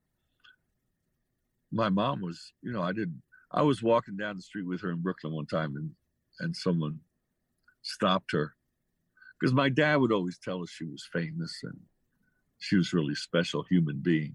my 1.72 1.88
mom 1.88 2.20
was, 2.20 2.52
you 2.62 2.72
know, 2.72 2.82
I 2.82 2.92
didn't. 2.92 3.22
I 3.50 3.62
was 3.62 3.82
walking 3.82 4.16
down 4.16 4.36
the 4.36 4.42
street 4.42 4.66
with 4.66 4.82
her 4.82 4.90
in 4.90 5.02
Brooklyn 5.02 5.34
one 5.34 5.46
time, 5.46 5.76
and 5.76 5.90
and 6.40 6.54
someone 6.54 7.00
stopped 7.82 8.32
her 8.32 8.54
because 9.38 9.54
my 9.54 9.68
dad 9.68 9.96
would 9.96 10.12
always 10.12 10.38
tell 10.38 10.62
us 10.62 10.70
she 10.70 10.84
was 10.84 11.08
famous 11.12 11.60
and 11.62 11.78
she 12.58 12.76
was 12.76 12.92
really 12.92 13.14
special 13.14 13.64
human 13.68 14.00
being. 14.00 14.34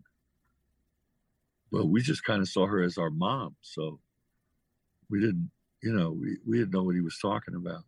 But 1.72 1.88
we 1.88 2.01
just 2.01 2.24
kind 2.24 2.41
of 2.41 2.47
saw 2.47 2.68
her 2.68 2.82
as 2.82 2.97
our 2.97 3.10
mom, 3.10 3.56
so 3.62 3.99
we 5.10 5.20
didn't, 5.20 5.51
you 5.82 5.93
know, 5.93 6.12
we, 6.12 6.38
we 6.47 6.58
didn't 6.58 6.74
know 6.74 6.84
what 6.84 6.95
he 6.95 7.01
was 7.01 7.18
talking 7.22 7.56
about. 7.56 7.84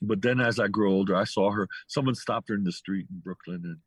But 0.00 0.20
then 0.20 0.40
as 0.40 0.58
I 0.58 0.68
grew 0.68 0.92
older, 0.92 1.14
I 1.14 1.24
saw 1.24 1.50
her. 1.52 1.68
Someone 1.86 2.14
stopped 2.14 2.48
her 2.48 2.54
in 2.54 2.64
the 2.64 2.72
street 2.72 3.06
in 3.10 3.20
Brooklyn 3.20 3.62
and 3.64 3.78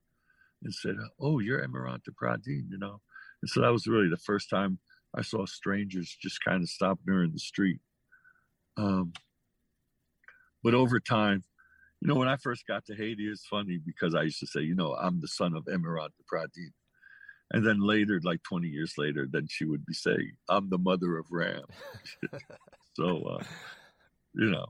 and 0.64 0.74
said, 0.74 0.96
"Oh, 1.20 1.40
you're 1.40 1.66
Emerante 1.66 2.12
Pradine," 2.20 2.70
you 2.70 2.78
know. 2.78 3.02
And 3.42 3.50
so 3.50 3.62
that 3.62 3.72
was 3.72 3.86
really 3.88 4.10
the 4.10 4.18
first 4.18 4.50
time 4.50 4.80
I 5.14 5.22
saw 5.22 5.46
strangers 5.46 6.16
just 6.22 6.44
kind 6.44 6.64
of 6.64 6.70
stopping 6.70 7.14
her 7.14 7.24
in 7.24 7.32
the 7.32 7.40
street. 7.40 7.80
Um, 8.78 9.14
but 10.64 10.74
over 10.74 11.00
time, 11.00 11.44
you 12.02 12.08
know, 12.08 12.16
when 12.16 12.28
I 12.28 12.38
first 12.38 12.66
got 12.68 12.86
to 12.86 12.96
Haiti, 12.96 13.28
it's 13.28 13.46
funny 13.46 13.80
because 13.86 14.16
I 14.16 14.24
used 14.24 14.40
to 14.40 14.48
say, 14.48 14.62
you 14.62 14.76
know, 14.76 14.96
I'm 14.96 15.22
the 15.22 15.28
son 15.28 15.56
of 15.56 15.66
Emerante 15.66 16.24
Pradine. 16.32 16.74
And 17.52 17.66
then 17.66 17.80
later, 17.80 18.20
like 18.24 18.42
20 18.44 18.68
years 18.68 18.94
later, 18.98 19.28
then 19.30 19.48
she 19.50 19.66
would 19.66 19.86
be 19.86 19.94
saying, 19.94 20.32
I'm 20.50 20.70
the 20.70 20.78
mother 20.78 21.18
of 21.18 21.26
Ram. 21.32 21.64
so, 22.94 23.24
uh, 23.24 23.44
you 24.34 24.50
know, 24.50 24.66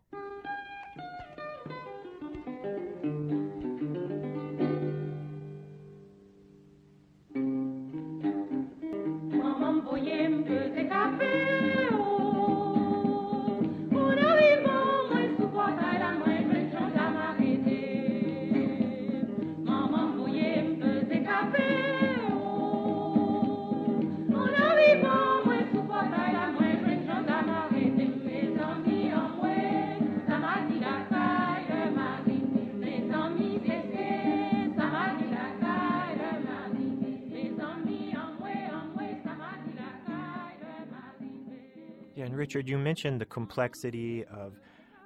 Richard, 42.55 42.69
you 42.69 42.77
mentioned 42.77 43.19
the 43.19 43.25
complexity 43.25 44.23
of 44.23 44.53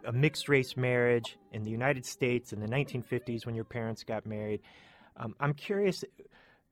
a 0.06 0.12
mixed 0.12 0.50
race 0.50 0.78
marriage 0.78 1.36
in 1.52 1.64
the 1.64 1.72
United 1.72 2.06
States 2.06 2.54
in 2.54 2.60
the 2.60 2.68
1950s 2.68 3.44
when 3.44 3.56
your 3.56 3.64
parents 3.64 4.04
got 4.04 4.24
married. 4.28 4.62
Um, 5.18 5.36
I'm 5.40 5.56
curious 5.56 6.06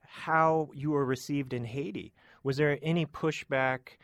how 0.03 0.69
you 0.75 0.91
were 0.91 1.03
received 1.03 1.53
in 1.53 1.65
Haiti. 1.65 2.13
Was 2.43 2.57
there 2.57 2.77
any 2.83 3.07
pushback 3.07 3.97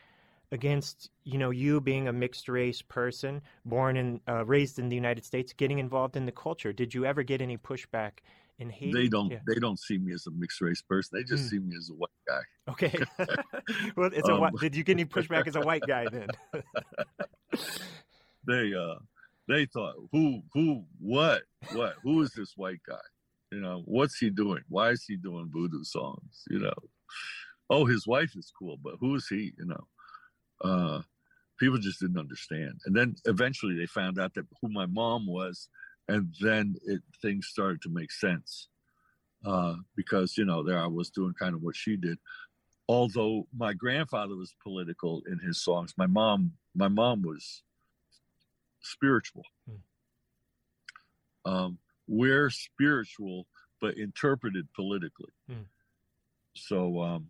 against 0.50 1.10
you 1.22 1.38
know 1.38 1.50
you 1.50 1.80
being 1.80 2.08
a 2.08 2.12
mixed 2.12 2.48
race 2.48 2.82
person, 2.82 3.40
born 3.64 3.96
and 3.96 4.20
uh, 4.28 4.44
raised 4.44 4.80
in 4.80 4.88
the 4.88 4.96
United 4.96 5.24
States, 5.24 5.52
getting 5.52 5.78
involved 5.78 6.16
in 6.16 6.26
the 6.26 6.32
culture? 6.32 6.72
Did 6.72 6.92
you 6.92 7.04
ever 7.04 7.22
get 7.22 7.40
any 7.40 7.56
pushback 7.56 8.14
they 8.58 9.08
don't 9.08 9.30
Yeah. 9.32 9.40
they 9.46 9.58
don't 9.58 9.78
see 9.78 9.98
me 9.98 10.12
as 10.12 10.26
a 10.26 10.30
mixed 10.30 10.60
race 10.60 10.82
person. 10.82 11.18
They 11.18 11.24
just 11.24 11.46
Mm. 11.46 11.50
see 11.50 11.58
me 11.58 11.76
as 11.76 11.90
a 11.90 11.94
white 11.94 12.10
guy. 12.26 12.42
Okay. 12.68 12.92
well, 13.96 14.10
it's 14.12 14.28
a 14.28 14.32
Um, 14.32 14.40
whi- 14.40 14.50
did 14.60 14.76
you 14.76 14.84
get 14.84 14.92
any 14.92 15.04
pushback 15.04 15.46
as 15.46 15.56
a 15.56 15.60
white 15.60 15.86
guy 15.86 16.08
then? 16.08 16.28
They 18.46 18.74
uh 18.74 18.96
they 19.48 19.64
thought 19.66 19.94
who 20.12 20.42
who 20.52 20.84
what 20.98 21.42
what 21.72 21.94
who 22.02 22.20
is 22.22 22.32
this 22.32 22.52
white 22.56 22.80
guy? 22.86 23.00
You 23.50 23.60
know, 23.60 23.82
what's 23.86 24.18
he 24.18 24.28
doing? 24.30 24.62
Why 24.68 24.90
is 24.90 25.04
he 25.04 25.16
doing 25.16 25.48
voodoo 25.52 25.82
songs? 25.84 26.44
You 26.50 26.58
know. 26.60 26.74
Oh, 27.70 27.86
his 27.86 28.06
wife 28.06 28.36
is 28.36 28.52
cool, 28.58 28.76
but 28.82 28.96
who 29.00 29.14
is 29.14 29.26
he? 29.28 29.52
You 29.58 29.64
know. 29.66 29.86
Uh 30.62 31.02
people 31.58 31.78
just 31.78 32.00
didn't 32.00 32.18
understand. 32.18 32.80
And 32.84 32.94
then 32.94 33.14
eventually 33.24 33.76
they 33.76 33.86
found 33.86 34.18
out 34.18 34.34
that 34.34 34.46
who 34.60 34.68
my 34.68 34.86
mom 34.86 35.26
was, 35.26 35.68
and 36.08 36.34
then 36.40 36.76
it 36.84 37.00
things 37.22 37.46
started 37.46 37.80
to 37.82 37.88
make 37.88 38.12
sense 38.12 38.68
uh, 39.44 39.74
because 39.96 40.36
you 40.36 40.44
know 40.44 40.62
there 40.62 40.78
I 40.78 40.86
was 40.86 41.10
doing 41.10 41.34
kind 41.38 41.54
of 41.54 41.62
what 41.62 41.76
she 41.76 41.96
did. 41.96 42.18
Although 42.88 43.46
my 43.56 43.72
grandfather 43.72 44.36
was 44.36 44.54
political 44.62 45.22
in 45.30 45.38
his 45.38 45.62
songs, 45.62 45.94
my 45.96 46.06
mom 46.06 46.52
my 46.74 46.88
mom 46.88 47.22
was 47.22 47.62
spiritual. 48.82 49.44
Um, 51.46 51.78
we're 52.06 52.50
spiritual, 52.50 53.46
but 53.80 53.96
interpreted 53.96 54.66
politically. 54.74 55.32
Hmm. 55.48 55.62
So 56.54 57.02
um, 57.02 57.28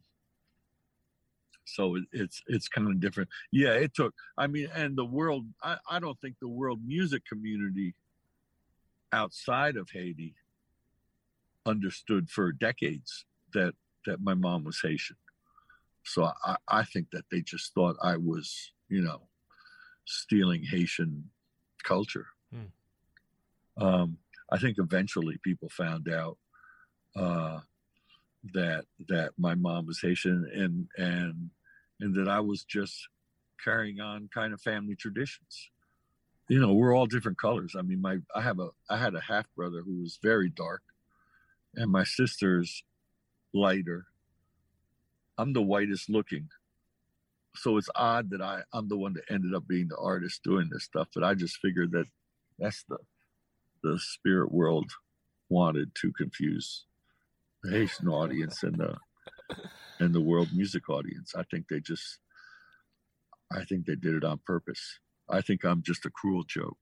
so 1.64 1.96
it, 1.96 2.04
it's 2.12 2.42
it's 2.46 2.68
kind 2.68 2.88
of 2.88 3.00
different. 3.00 3.28
Yeah, 3.52 3.72
it 3.72 3.94
took. 3.94 4.14
I 4.36 4.46
mean, 4.46 4.68
and 4.74 4.96
the 4.96 5.04
world. 5.04 5.46
I, 5.62 5.78
I 5.90 5.98
don't 6.00 6.20
think 6.20 6.36
the 6.40 6.48
world 6.48 6.80
music 6.84 7.22
community 7.26 7.94
outside 9.14 9.76
of 9.76 9.88
Haiti 9.90 10.34
understood 11.64 12.28
for 12.28 12.52
decades 12.52 13.24
that 13.54 13.74
that 14.06 14.20
my 14.20 14.34
mom 14.34 14.64
was 14.64 14.80
Haitian. 14.82 15.16
So 16.04 16.30
I, 16.44 16.56
I 16.68 16.84
think 16.84 17.06
that 17.12 17.24
they 17.30 17.40
just 17.40 17.72
thought 17.72 17.96
I 18.02 18.16
was, 18.18 18.72
you 18.88 19.00
know, 19.00 19.28
stealing 20.04 20.62
Haitian 20.64 21.30
culture. 21.84 22.26
Um, 23.82 24.18
I 24.52 24.58
think 24.58 24.76
eventually 24.78 25.38
people 25.42 25.70
found 25.70 26.08
out 26.08 26.36
uh, 27.16 27.60
that 28.52 28.84
that 29.08 29.30
my 29.38 29.54
mom 29.54 29.86
was 29.86 30.00
Haitian 30.02 30.46
and 30.54 30.86
and 30.98 31.50
and 32.00 32.14
that 32.16 32.28
I 32.28 32.40
was 32.40 32.64
just 32.64 33.08
carrying 33.62 34.00
on 34.00 34.28
kind 34.34 34.52
of 34.52 34.60
family 34.60 34.96
traditions. 34.96 35.70
You 36.48 36.60
know, 36.60 36.74
we're 36.74 36.94
all 36.94 37.06
different 37.06 37.38
colors. 37.38 37.74
I 37.78 37.82
mean, 37.82 38.02
my 38.02 38.18
I 38.34 38.42
have 38.42 38.58
a 38.58 38.68
I 38.90 38.98
had 38.98 39.14
a 39.14 39.20
half 39.20 39.46
brother 39.56 39.82
who 39.82 40.02
was 40.02 40.18
very 40.22 40.50
dark, 40.50 40.82
and 41.74 41.90
my 41.90 42.04
sister's 42.04 42.84
lighter. 43.54 44.06
I'm 45.38 45.52
the 45.52 45.62
whitest 45.62 46.10
looking. 46.10 46.48
So 47.56 47.76
it's 47.76 47.88
odd 47.94 48.30
that 48.30 48.42
I, 48.42 48.62
I'm 48.72 48.88
the 48.88 48.96
one 48.96 49.14
that 49.14 49.30
ended 49.30 49.54
up 49.54 49.66
being 49.66 49.88
the 49.88 49.96
artist 49.96 50.42
doing 50.42 50.68
this 50.70 50.84
stuff, 50.84 51.08
but 51.14 51.24
I 51.24 51.34
just 51.34 51.58
figured 51.58 51.92
that 51.92 52.06
that's 52.58 52.84
the 52.88 52.98
the 53.82 53.98
spirit 53.98 54.50
world 54.52 54.90
wanted 55.48 55.94
to 55.94 56.12
confuse 56.12 56.84
the 57.62 57.70
Haitian 57.70 58.08
audience 58.08 58.62
and 58.62 58.76
the 58.76 58.96
and 60.00 60.14
the 60.14 60.20
world 60.20 60.48
music 60.52 60.88
audience. 60.88 61.34
I 61.36 61.44
think 61.44 61.68
they 61.68 61.80
just 61.80 62.18
I 63.52 63.64
think 63.64 63.86
they 63.86 63.94
did 63.94 64.14
it 64.14 64.24
on 64.24 64.40
purpose. 64.44 64.98
I 65.28 65.40
think 65.40 65.64
I'm 65.64 65.82
just 65.82 66.06
a 66.06 66.10
cruel 66.10 66.44
joke. 66.44 66.78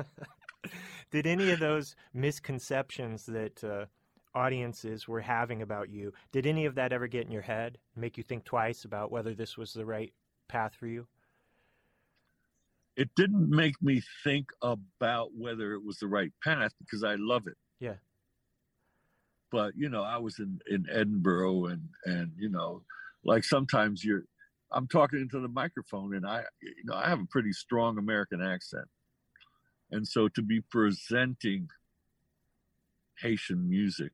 Did 1.10 1.26
any 1.26 1.50
of 1.50 1.58
those 1.58 1.96
misconceptions 2.14 3.26
that 3.26 3.62
uh, 3.64 3.86
audiences 4.34 5.06
were 5.06 5.20
having 5.20 5.62
about 5.62 5.90
you, 5.90 6.12
did 6.30 6.46
any 6.46 6.66
of 6.66 6.74
that 6.76 6.92
ever 6.92 7.06
get 7.06 7.26
in 7.26 7.32
your 7.32 7.42
head, 7.42 7.78
make 7.96 8.16
you 8.16 8.22
think 8.22 8.44
twice 8.44 8.84
about 8.84 9.10
whether 9.10 9.34
this 9.34 9.56
was 9.56 9.72
the 9.72 9.84
right 9.84 10.12
path 10.48 10.74
for 10.74 10.86
you? 10.86 11.06
It 12.96 13.10
didn't 13.16 13.48
make 13.48 13.80
me 13.82 14.02
think 14.22 14.48
about 14.60 15.30
whether 15.34 15.72
it 15.72 15.84
was 15.84 15.98
the 15.98 16.08
right 16.08 16.32
path 16.44 16.72
because 16.78 17.02
I 17.02 17.14
love 17.16 17.46
it. 17.46 17.56
Yeah. 17.80 17.94
But 19.50 19.72
you 19.76 19.88
know, 19.88 20.02
I 20.02 20.18
was 20.18 20.38
in 20.38 20.60
in 20.68 20.86
Edinburgh 20.90 21.66
and 21.66 21.88
and 22.04 22.32
you 22.38 22.50
know, 22.50 22.82
like 23.24 23.44
sometimes 23.44 24.04
you're 24.04 24.24
I'm 24.72 24.86
talking 24.88 25.20
into 25.20 25.40
the 25.40 25.48
microphone 25.48 26.14
and 26.14 26.26
I 26.26 26.42
you 26.60 26.84
know, 26.84 26.94
I 26.94 27.08
have 27.08 27.20
a 27.20 27.26
pretty 27.26 27.52
strong 27.52 27.98
American 27.98 28.42
accent. 28.42 28.86
And 29.90 30.06
so 30.08 30.28
to 30.28 30.42
be 30.42 30.60
presenting 30.60 31.68
Haitian 33.20 33.68
music 33.68 34.12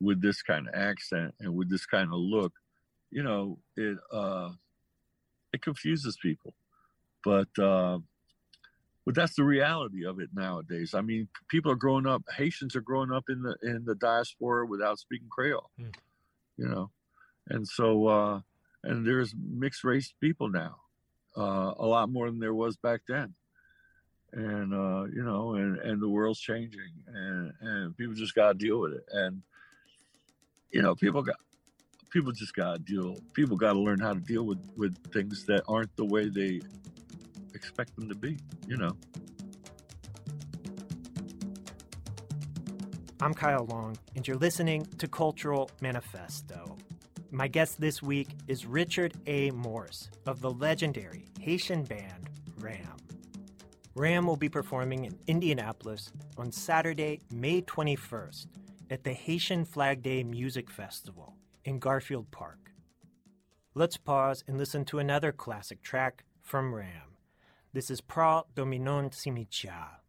with 0.00 0.20
this 0.20 0.42
kind 0.42 0.68
of 0.68 0.74
accent 0.74 1.34
and 1.40 1.54
with 1.54 1.70
this 1.70 1.86
kind 1.86 2.12
of 2.12 2.18
look, 2.18 2.52
you 3.10 3.22
know, 3.22 3.58
it 3.76 3.98
uh 4.12 4.50
it 5.52 5.62
confuses 5.62 6.16
people. 6.20 6.54
But 7.24 7.48
uh 7.58 7.98
but 9.04 9.14
that's 9.14 9.36
the 9.36 9.44
reality 9.44 10.04
of 10.04 10.18
it 10.18 10.30
nowadays. 10.34 10.92
I 10.92 11.00
mean, 11.00 11.28
people 11.48 11.70
are 11.70 11.76
growing 11.76 12.06
up. 12.06 12.24
Haitians 12.36 12.74
are 12.74 12.80
growing 12.80 13.12
up 13.12 13.24
in 13.28 13.42
the 13.42 13.56
in 13.62 13.84
the 13.84 13.94
diaspora 13.94 14.66
without 14.66 14.98
speaking 14.98 15.28
Creole, 15.30 15.70
Hmm. 15.78 15.90
you 16.56 16.66
know, 16.66 16.90
and 17.48 17.68
so 17.68 18.06
uh, 18.08 18.40
and 18.86 19.06
there's 19.06 19.34
mixed 19.34 19.84
race 19.84 20.14
people 20.20 20.48
now, 20.48 20.76
uh, 21.36 21.74
a 21.78 21.86
lot 21.86 22.08
more 22.08 22.30
than 22.30 22.38
there 22.38 22.54
was 22.54 22.76
back 22.76 23.00
then, 23.08 23.34
and 24.32 24.72
uh, 24.72 25.04
you 25.12 25.22
know, 25.22 25.54
and 25.54 25.78
and 25.78 26.00
the 26.00 26.08
world's 26.08 26.40
changing, 26.40 26.92
and 27.06 27.52
and 27.60 27.96
people 27.96 28.14
just 28.14 28.34
got 28.34 28.52
to 28.52 28.54
deal 28.54 28.80
with 28.80 28.94
it, 28.94 29.04
and 29.12 29.42
you 30.70 30.82
know, 30.82 30.94
people 30.94 31.22
got 31.22 31.36
people 32.10 32.32
just 32.32 32.54
got 32.54 32.74
to 32.74 32.78
deal. 32.78 33.16
People 33.34 33.56
got 33.56 33.72
to 33.72 33.78
learn 33.78 33.98
how 33.98 34.14
to 34.14 34.20
deal 34.20 34.44
with 34.44 34.60
with 34.76 34.96
things 35.12 35.44
that 35.46 35.62
aren't 35.68 35.94
the 35.96 36.04
way 36.04 36.28
they 36.28 36.60
expect 37.54 37.96
them 37.96 38.08
to 38.08 38.14
be, 38.14 38.38
you 38.68 38.76
know. 38.76 38.96
I'm 43.20 43.32
Kyle 43.34 43.64
Long, 43.64 43.96
and 44.14 44.28
you're 44.28 44.36
listening 44.36 44.86
to 44.98 45.08
Cultural 45.08 45.70
Manifesto. 45.80 46.76
My 47.36 47.48
guest 47.48 47.78
this 47.78 48.02
week 48.02 48.28
is 48.48 48.64
Richard 48.64 49.12
A. 49.26 49.50
Morse 49.50 50.08
of 50.24 50.40
the 50.40 50.50
legendary 50.50 51.26
Haitian 51.38 51.82
band 51.84 52.30
Ram. 52.58 52.96
Ram 53.94 54.26
will 54.26 54.38
be 54.38 54.48
performing 54.48 55.04
in 55.04 55.18
Indianapolis 55.26 56.10
on 56.38 56.50
Saturday, 56.50 57.20
May 57.30 57.60
21st 57.60 58.46
at 58.88 59.04
the 59.04 59.12
Haitian 59.12 59.66
Flag 59.66 60.02
Day 60.02 60.24
Music 60.24 60.70
Festival 60.70 61.34
in 61.66 61.78
Garfield 61.78 62.30
Park. 62.30 62.72
Let's 63.74 63.98
pause 63.98 64.42
and 64.48 64.56
listen 64.56 64.86
to 64.86 64.98
another 64.98 65.30
classic 65.30 65.82
track 65.82 66.24
from 66.40 66.74
Ram. 66.74 67.18
This 67.74 67.90
is 67.90 68.00
Pra 68.00 68.44
Dominon 68.54 69.10
Cimetière. 69.10 70.05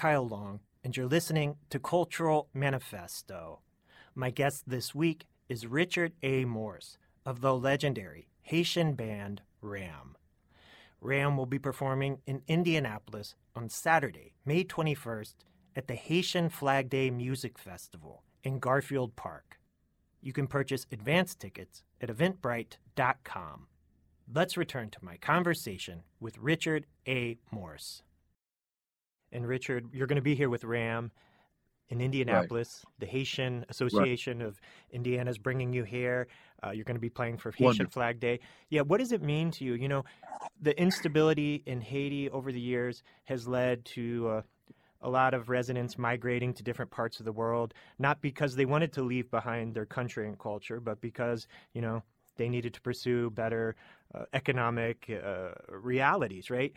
Kyle 0.00 0.26
Long, 0.26 0.60
and 0.82 0.96
you're 0.96 1.04
listening 1.04 1.56
to 1.68 1.78
Cultural 1.78 2.48
Manifesto. 2.54 3.60
My 4.14 4.30
guest 4.30 4.64
this 4.66 4.94
week 4.94 5.26
is 5.46 5.66
Richard 5.66 6.14
A. 6.22 6.46
Morse 6.46 6.96
of 7.26 7.42
the 7.42 7.54
legendary 7.54 8.26
Haitian 8.40 8.94
band 8.94 9.42
Ram. 9.60 10.16
Ram 11.02 11.36
will 11.36 11.44
be 11.44 11.58
performing 11.58 12.20
in 12.26 12.40
Indianapolis 12.48 13.34
on 13.54 13.68
Saturday, 13.68 14.32
May 14.46 14.64
21st 14.64 15.34
at 15.76 15.86
the 15.86 15.96
Haitian 15.96 16.48
Flag 16.48 16.88
Day 16.88 17.10
Music 17.10 17.58
Festival 17.58 18.22
in 18.42 18.58
Garfield 18.58 19.16
Park. 19.16 19.58
You 20.22 20.32
can 20.32 20.46
purchase 20.46 20.86
advance 20.90 21.34
tickets 21.34 21.82
at 22.00 22.08
eventbrite.com. 22.08 23.66
Let's 24.32 24.56
return 24.56 24.88
to 24.88 25.04
my 25.04 25.18
conversation 25.18 26.04
with 26.18 26.38
Richard 26.38 26.86
A. 27.06 27.36
Morse. 27.50 28.02
And 29.32 29.46
Richard, 29.46 29.88
you're 29.92 30.06
going 30.06 30.16
to 30.16 30.22
be 30.22 30.34
here 30.34 30.48
with 30.48 30.64
Ram 30.64 31.10
in 31.88 32.00
Indianapolis. 32.00 32.84
The 32.98 33.06
Haitian 33.06 33.64
Association 33.68 34.42
of 34.42 34.60
Indiana 34.90 35.30
is 35.30 35.38
bringing 35.38 35.72
you 35.72 35.84
here. 35.84 36.28
Uh, 36.64 36.70
you're 36.70 36.84
going 36.84 36.96
to 36.96 37.00
be 37.00 37.10
playing 37.10 37.38
for 37.38 37.50
Haitian 37.50 37.66
Wonderful. 37.66 37.92
Flag 37.92 38.20
Day. 38.20 38.40
Yeah, 38.68 38.82
what 38.82 38.98
does 38.98 39.12
it 39.12 39.22
mean 39.22 39.50
to 39.52 39.64
you? 39.64 39.74
You 39.74 39.88
know, 39.88 40.04
the 40.60 40.78
instability 40.80 41.62
in 41.66 41.80
Haiti 41.80 42.30
over 42.30 42.52
the 42.52 42.60
years 42.60 43.02
has 43.24 43.48
led 43.48 43.84
to 43.86 44.28
uh, 44.28 44.42
a 45.02 45.10
lot 45.10 45.34
of 45.34 45.48
residents 45.48 45.98
migrating 45.98 46.52
to 46.54 46.62
different 46.62 46.90
parts 46.90 47.18
of 47.18 47.24
the 47.24 47.32
world, 47.32 47.74
not 47.98 48.20
because 48.20 48.54
they 48.54 48.66
wanted 48.66 48.92
to 48.92 49.02
leave 49.02 49.30
behind 49.30 49.74
their 49.74 49.86
country 49.86 50.26
and 50.28 50.38
culture, 50.38 50.80
but 50.80 51.00
because, 51.00 51.48
you 51.72 51.80
know, 51.80 52.02
they 52.36 52.48
needed 52.48 52.74
to 52.74 52.80
pursue 52.80 53.30
better 53.30 53.76
uh, 54.14 54.24
economic 54.32 55.10
uh, 55.10 55.50
realities, 55.68 56.50
right? 56.50 56.72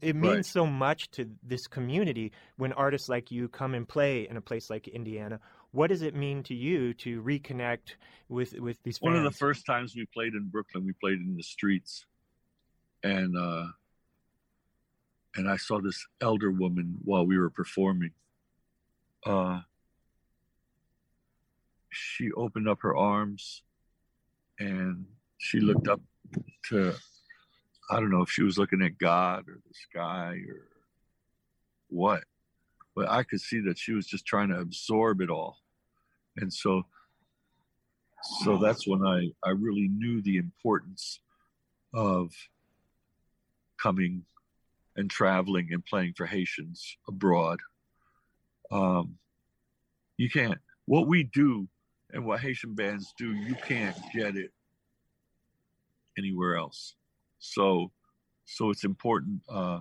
It 0.00 0.14
means 0.14 0.34
Right. 0.34 0.46
so 0.46 0.66
much 0.66 1.10
to 1.12 1.28
this 1.42 1.66
community 1.66 2.32
when 2.56 2.72
artists 2.72 3.08
like 3.08 3.32
you 3.32 3.48
come 3.48 3.74
and 3.74 3.88
play 3.88 4.28
in 4.28 4.36
a 4.36 4.40
place 4.40 4.70
like 4.70 4.86
Indiana. 4.86 5.40
What 5.72 5.88
does 5.88 6.02
it 6.02 6.14
mean 6.14 6.42
to 6.44 6.54
you 6.54 6.94
to 6.94 7.20
reconnect 7.22 7.96
with 8.28 8.52
with 8.60 8.80
these 8.84 8.98
fans? 8.98 9.12
One 9.12 9.16
of 9.16 9.24
the 9.24 9.36
first 9.36 9.66
times 9.66 9.96
we 9.96 10.06
played 10.06 10.34
in 10.34 10.48
Brooklyn, 10.48 10.86
we 10.86 10.92
played 10.92 11.18
in 11.18 11.34
the 11.36 11.42
streets, 11.42 12.06
and 13.02 13.36
uh, 13.36 13.68
and 15.34 15.48
I 15.50 15.56
saw 15.56 15.80
this 15.80 16.06
elder 16.20 16.50
woman 16.50 16.98
while 17.04 17.26
we 17.26 17.36
were 17.38 17.50
performing. 17.50 18.12
Uh, 19.24 19.62
she 21.90 22.30
opened 22.32 22.68
up 22.68 22.82
her 22.82 22.94
arms, 22.96 23.62
and 24.58 25.06
she 25.38 25.58
looked 25.58 25.88
up 25.88 26.00
to. 26.68 26.94
I 27.92 28.00
don't 28.00 28.10
know 28.10 28.22
if 28.22 28.30
she 28.30 28.42
was 28.42 28.56
looking 28.56 28.80
at 28.82 28.96
God 28.96 29.44
or 29.48 29.58
the 29.66 29.74
sky 29.74 30.38
or 30.48 30.66
what, 31.88 32.24
but 32.96 33.10
I 33.10 33.22
could 33.22 33.40
see 33.40 33.60
that 33.60 33.78
she 33.78 33.92
was 33.92 34.06
just 34.06 34.24
trying 34.24 34.48
to 34.48 34.58
absorb 34.58 35.20
it 35.20 35.28
all, 35.28 35.58
and 36.38 36.52
so 36.52 36.84
so 38.40 38.56
that's 38.56 38.86
when 38.86 39.04
I, 39.04 39.30
I 39.44 39.50
really 39.50 39.88
knew 39.88 40.22
the 40.22 40.38
importance 40.38 41.20
of 41.92 42.32
coming 43.82 44.24
and 44.96 45.10
traveling 45.10 45.68
and 45.72 45.84
playing 45.84 46.14
for 46.16 46.24
Haitians 46.26 46.96
abroad. 47.08 47.58
Um, 48.70 49.16
you 50.16 50.30
can't, 50.30 50.58
what 50.86 51.08
we 51.08 51.24
do 51.24 51.68
and 52.12 52.24
what 52.24 52.40
Haitian 52.40 52.74
bands 52.74 53.12
do, 53.18 53.32
you 53.32 53.54
can't 53.54 53.96
get 54.14 54.36
it 54.36 54.52
anywhere 56.16 56.56
else. 56.56 56.94
So, 57.42 57.90
so 58.44 58.70
it's 58.70 58.84
important 58.84 59.42
uh, 59.48 59.80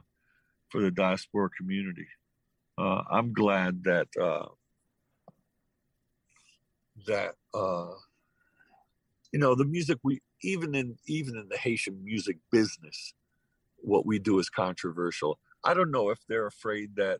for 0.69 0.81
the 0.81 0.89
diaspora 0.89 1.49
community. 1.55 2.07
Uh, 2.77 3.03
I'm 3.09 3.33
glad 3.33 3.83
that 3.83 4.07
uh, 4.19 4.47
that 7.05 7.35
uh, 7.53 7.91
you 9.31 9.39
know 9.39 9.53
the 9.53 9.65
music 9.65 9.99
we 10.03 10.21
even 10.41 10.73
in 10.73 10.97
even 11.07 11.37
in 11.37 11.47
the 11.49 11.57
Haitian 11.57 12.03
music 12.03 12.37
business, 12.51 13.13
what 13.77 14.07
we 14.07 14.17
do 14.17 14.39
is 14.39 14.49
controversial. 14.49 15.37
I 15.63 15.75
don't 15.75 15.91
know 15.91 16.09
if 16.09 16.19
they're 16.27 16.47
afraid 16.47 16.95
that 16.95 17.19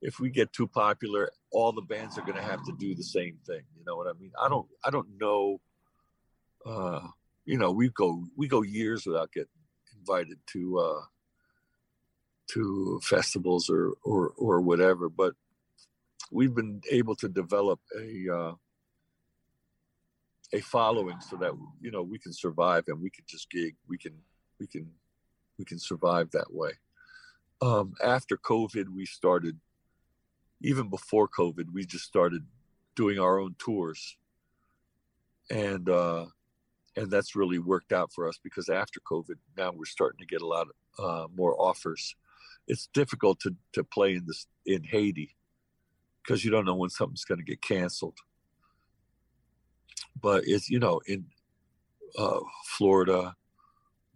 if 0.00 0.18
we 0.18 0.30
get 0.30 0.50
too 0.54 0.66
popular, 0.66 1.30
all 1.52 1.72
the 1.72 1.82
bands 1.82 2.16
are 2.16 2.22
going 2.22 2.38
to 2.38 2.42
have 2.42 2.64
to 2.64 2.72
do 2.78 2.94
the 2.94 3.02
same 3.02 3.36
thing. 3.46 3.62
You 3.76 3.84
know 3.86 3.96
what 3.96 4.06
I 4.06 4.18
mean? 4.18 4.32
I 4.40 4.48
don't. 4.48 4.66
I 4.82 4.88
don't 4.88 5.08
know. 5.20 5.60
Uh, 6.64 7.06
you 7.44 7.58
know, 7.58 7.70
we 7.70 7.90
go 7.90 8.24
we 8.34 8.48
go 8.48 8.62
years 8.62 9.04
without 9.04 9.30
getting 9.32 9.57
invited 10.08 10.38
to 10.46 10.78
uh, 10.78 11.00
to 12.48 13.00
festivals 13.02 13.68
or 13.70 13.94
or 14.02 14.32
or 14.36 14.60
whatever, 14.60 15.08
but 15.08 15.34
we've 16.30 16.54
been 16.54 16.80
able 16.90 17.14
to 17.16 17.28
develop 17.28 17.80
a 17.98 18.34
uh, 18.34 18.52
a 20.52 20.60
following 20.60 21.20
so 21.20 21.36
that 21.36 21.52
you 21.80 21.90
know 21.90 22.02
we 22.02 22.18
can 22.18 22.32
survive 22.32 22.84
and 22.88 23.00
we 23.00 23.10
can 23.10 23.24
just 23.26 23.50
gig 23.50 23.74
we 23.88 23.98
can 23.98 24.14
we 24.58 24.66
can 24.66 24.90
we 25.58 25.64
can 25.64 25.78
survive 25.78 26.30
that 26.30 26.52
way. 26.52 26.72
Um, 27.60 27.94
after 28.04 28.36
covid 28.36 28.86
we 28.88 29.04
started 29.04 29.58
even 30.62 30.88
before 30.88 31.28
covid 31.28 31.66
we 31.72 31.84
just 31.84 32.04
started 32.04 32.44
doing 32.94 33.18
our 33.18 33.38
own 33.38 33.56
tours. 33.58 34.16
And 35.50 35.88
uh 35.88 36.26
and 36.98 37.10
that's 37.10 37.36
really 37.36 37.58
worked 37.58 37.92
out 37.92 38.12
for 38.12 38.28
us 38.28 38.38
because 38.42 38.68
after 38.68 39.00
covid 39.00 39.36
now 39.56 39.72
we're 39.74 39.84
starting 39.84 40.18
to 40.18 40.26
get 40.26 40.42
a 40.42 40.46
lot 40.46 40.66
uh, 40.98 41.26
more 41.34 41.54
offers 41.60 42.14
it's 42.66 42.88
difficult 42.92 43.38
to 43.40 43.54
to 43.72 43.84
play 43.84 44.14
in 44.14 44.24
this 44.26 44.46
in 44.66 44.82
haiti 44.84 45.36
because 46.22 46.44
you 46.44 46.50
don't 46.50 46.64
know 46.64 46.74
when 46.74 46.90
something's 46.90 47.24
going 47.24 47.38
to 47.38 47.44
get 47.44 47.60
canceled 47.62 48.18
but 50.20 50.42
it's 50.46 50.68
you 50.68 50.78
know 50.78 51.00
in 51.06 51.24
uh, 52.16 52.40
Florida, 52.64 53.34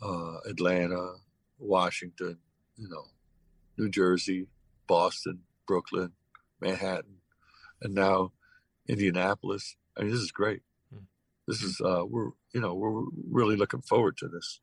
uh, 0.00 0.38
Atlanta, 0.48 1.14
Washington, 1.58 2.38
you 2.76 2.88
know, 2.88 3.04
New 3.76 3.88
Jersey, 3.88 4.46
Boston, 4.86 5.40
Brooklyn, 5.66 6.12
Manhattan, 6.60 7.18
and 7.82 7.94
now 7.94 8.32
Indianapolis. 8.88 9.76
I 9.96 10.02
mean, 10.02 10.10
this 10.10 10.20
is 10.20 10.32
great. 10.32 10.62
Hmm. 10.92 11.04
This 11.46 11.62
is 11.62 11.80
uh, 11.80 12.04
we're 12.06 12.30
you 12.52 12.60
know 12.60 12.74
we're 12.74 13.04
really 13.30 13.56
looking 13.56 13.82
forward 13.82 14.16
to 14.18 14.28
this. 14.28 14.60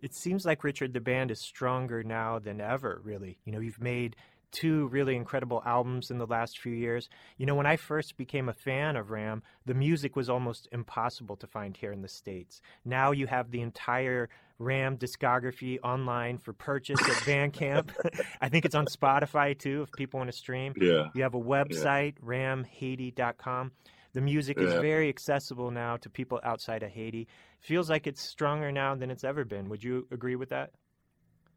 it 0.00 0.14
seems 0.14 0.44
like 0.44 0.64
Richard 0.64 0.92
the 0.92 1.00
band 1.00 1.30
is 1.30 1.40
stronger 1.40 2.02
now 2.02 2.38
than 2.38 2.60
ever, 2.60 3.00
really. 3.02 3.38
You 3.44 3.52
know, 3.52 3.60
you've 3.60 3.80
made 3.80 4.16
two 4.52 4.86
really 4.88 5.16
incredible 5.16 5.62
albums 5.66 6.10
in 6.10 6.18
the 6.18 6.26
last 6.26 6.58
few 6.58 6.72
years. 6.72 7.08
You 7.36 7.46
know, 7.46 7.54
when 7.54 7.66
I 7.66 7.76
first 7.76 8.16
became 8.16 8.48
a 8.48 8.52
fan 8.54 8.96
of 8.96 9.10
Ram, 9.10 9.42
the 9.66 9.74
music 9.74 10.16
was 10.16 10.30
almost 10.30 10.68
impossible 10.72 11.36
to 11.36 11.46
find 11.46 11.76
here 11.76 11.92
in 11.92 12.00
the 12.02 12.08
States. 12.08 12.60
Now 12.84 13.10
you 13.10 13.26
have 13.26 13.50
the 13.50 13.60
entire 13.60 14.28
Ram 14.58 14.96
discography 14.96 15.78
online 15.82 16.38
for 16.38 16.52
purchase 16.54 17.00
at 17.02 17.16
Bandcamp. 17.26 17.90
I 18.40 18.48
think 18.48 18.64
it's 18.64 18.74
on 18.74 18.86
Spotify 18.86 19.58
too 19.58 19.82
if 19.82 19.92
people 19.92 20.18
want 20.18 20.30
to 20.30 20.36
stream. 20.36 20.72
Yeah, 20.80 21.08
You 21.14 21.22
have 21.24 21.34
a 21.34 21.40
website, 21.40 22.14
ramhaiti.com. 22.24 23.72
The 24.16 24.22
music 24.22 24.56
is 24.56 24.72
Yeah. 24.72 24.80
very 24.80 25.10
accessible 25.10 25.70
now 25.70 25.98
to 25.98 26.08
people 26.08 26.40
outside 26.42 26.82
of 26.82 26.90
Haiti. 26.90 27.28
Feels 27.60 27.90
like 27.90 28.06
it's 28.06 28.22
stronger 28.22 28.72
now 28.72 28.94
than 28.94 29.10
it's 29.10 29.24
ever 29.24 29.44
been. 29.44 29.68
Would 29.68 29.84
you 29.84 30.08
agree 30.10 30.36
with 30.36 30.48
that? 30.48 30.72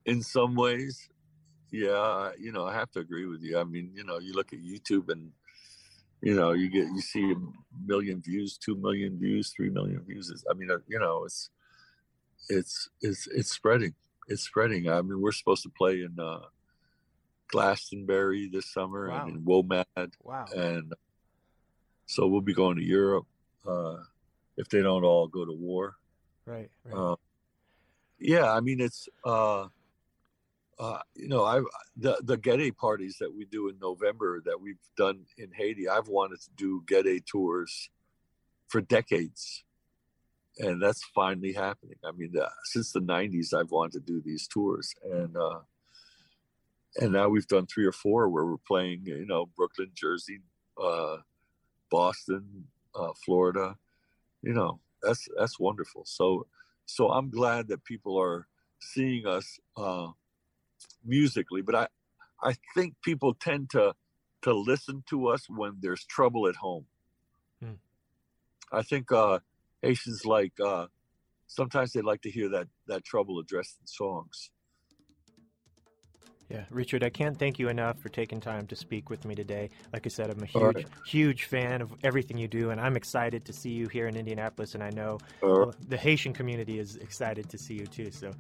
in 0.06 0.22
some 0.24 0.56
ways, 0.56 1.08
yeah, 1.72 2.32
you 2.38 2.52
know, 2.52 2.66
I 2.66 2.74
have 2.74 2.90
to 2.92 3.00
agree 3.00 3.28
with 3.28 3.42
you. 3.44 3.58
I 3.60 3.64
mean, 3.64 3.92
you 3.94 4.04
know, 4.04 4.18
you 4.18 4.34
look 4.34 4.52
at 4.54 4.60
YouTube 4.60 5.08
and 5.10 5.32
you 6.22 6.36
know, 6.36 6.52
you 6.52 6.70
get 6.70 6.88
you 6.88 7.00
see 7.00 7.32
a 7.32 7.36
million 7.86 8.22
views, 8.22 8.58
two 8.58 8.76
million 8.76 9.18
views, 9.18 9.54
three 9.56 9.70
million 9.70 10.02
views. 10.04 10.30
It's- 10.30 10.44
I 10.50 10.54
mean, 10.54 10.70
uh, 10.70 10.80
you 10.88 11.00
know, 11.00 11.24
it's 11.24 11.50
it's 12.50 12.90
it's 13.02 13.28
it's 13.28 13.52
spreading. 13.52 13.94
It's 14.28 14.42
spreading. 14.44 14.90
I 14.90 15.02
mean, 15.02 15.22
we're 15.22 15.32
supposed 15.32 15.64
to 15.64 15.70
play 15.70 16.02
in 16.02 16.20
uh, 16.20 16.42
Glastonbury 17.48 18.50
this 18.52 18.74
summer 18.74 19.08
Wow. 19.08 19.28
and 19.28 19.38
in 19.38 19.44
WOMAD, 19.46 20.14
Wow. 20.24 20.46
and 20.54 20.94
so 22.10 22.26
we'll 22.26 22.42
be 22.42 22.56
going 22.56 22.76
to 22.76 22.84
Europe 22.84 23.28
uh, 23.68 23.98
if 24.58 24.68
they 24.68 24.82
don't 24.82 25.04
all 25.04 25.28
go 25.28 25.46
to 25.46 25.54
war. 25.54 25.96
Right. 26.44 26.70
right. 26.84 26.96
Uh, 26.96 27.16
yeah, 28.20 28.52
I 28.52 28.62
mean 28.62 28.82
it's 28.82 29.08
uh, 29.24 29.68
uh, 30.80 31.00
you 31.16 31.28
know 31.28 31.46
I 31.46 31.62
the 31.96 32.20
the 32.24 32.36
Gede 32.36 32.76
parties 32.76 33.18
that 33.20 33.34
we 33.34 33.46
do 33.46 33.70
in 33.70 33.78
November 33.80 34.42
that 34.46 34.60
we've 34.60 34.80
done 34.98 35.26
in 35.38 35.52
Haiti. 35.56 35.88
I've 35.88 36.08
wanted 36.08 36.42
to 36.42 36.50
do 36.58 36.84
Gede 36.88 37.26
tours 37.28 37.92
for 38.70 38.82
decades, 38.82 39.64
and 40.58 40.82
that's 40.82 41.04
finally 41.14 41.54
happening. 41.54 41.98
I 42.04 42.12
mean, 42.12 42.34
uh, 42.42 42.50
since 42.64 42.92
the 42.92 43.02
'90s, 43.02 43.54
I've 43.54 43.72
wanted 43.72 43.94
to 43.94 44.14
do 44.14 44.20
these 44.20 44.48
tours, 44.48 44.96
and 45.04 45.38
uh, 45.38 45.60
and 46.98 47.14
now 47.14 47.30
we've 47.30 47.48
done 47.48 47.68
three 47.68 47.86
or 47.86 47.92
four 47.92 48.30
where 48.30 48.46
we're 48.46 48.58
playing. 48.68 49.04
You 49.06 49.28
know, 49.28 49.46
Brooklyn, 49.56 49.92
Jersey, 49.94 50.40
uh, 50.84 51.18
Boston, 51.90 52.66
uh, 52.96 53.14
Florida. 53.26 53.78
You 54.42 54.54
know, 54.54 54.80
that's 55.02 55.28
that's 55.38 55.60
wonderful. 55.60 56.04
So 56.06 56.48
so 56.86 57.10
I'm 57.10 57.30
glad 57.30 57.68
that 57.68 57.84
people 57.84 58.20
are 58.20 58.48
seeing 58.80 59.28
us 59.28 59.60
uh, 59.78 60.10
musically, 61.04 61.62
but 61.62 61.76
I 61.76 61.88
I 62.42 62.56
think 62.76 62.96
people 63.04 63.34
tend 63.34 63.70
to 63.72 63.94
to 64.42 64.54
listen 64.54 65.04
to 65.10 65.28
us 65.28 65.46
when 65.50 65.78
there's 65.82 66.06
trouble 66.06 66.48
at 66.48 66.56
home. 66.56 66.86
Hmm. 67.62 67.74
I 68.72 68.84
think 68.84 69.12
uh, 69.12 69.40
Haitians 69.82 70.26
like 70.26 70.54
uh, 70.60 70.88
sometimes 71.48 71.92
they 71.92 72.02
like 72.02 72.22
to 72.22 72.32
hear 72.32 72.50
that 72.50 72.68
that 72.88 73.04
trouble 73.04 73.40
addressed 73.40 73.78
in 73.82 73.88
songs. 73.88 74.52
Yeah, 76.50 76.64
Richard, 76.72 77.04
I 77.04 77.10
can't 77.10 77.38
thank 77.38 77.60
you 77.60 77.70
enough 77.70 78.00
for 78.00 78.10
taking 78.10 78.40
time 78.40 78.66
to 78.68 78.76
speak 78.76 79.12
with 79.12 79.24
me 79.24 79.36
today. 79.36 79.70
Like 79.94 80.08
I 80.08 80.10
said, 80.10 80.32
I'm 80.32 80.42
a 80.42 80.48
huge, 80.48 80.76
right. 80.76 80.88
huge 81.06 81.44
fan 81.44 81.80
of 81.80 81.94
everything 82.04 82.40
you 82.40 82.48
do, 82.48 82.72
and 82.72 82.82
I'm 82.82 82.98
excited 82.98 83.46
to 83.46 83.54
see 83.54 83.70
you 83.70 83.88
here 83.88 84.08
in 84.08 84.16
Indianapolis. 84.16 84.74
And 84.74 84.84
I 84.84 84.90
know 84.90 85.20
right. 85.44 85.72
the 85.88 85.98
Haitian 85.98 86.34
community 86.34 86.80
is 86.80 86.96
excited 86.96 87.50
to 87.50 87.58
see 87.60 87.76
you 87.76 87.86
too. 87.86 88.10
So, 88.10 88.32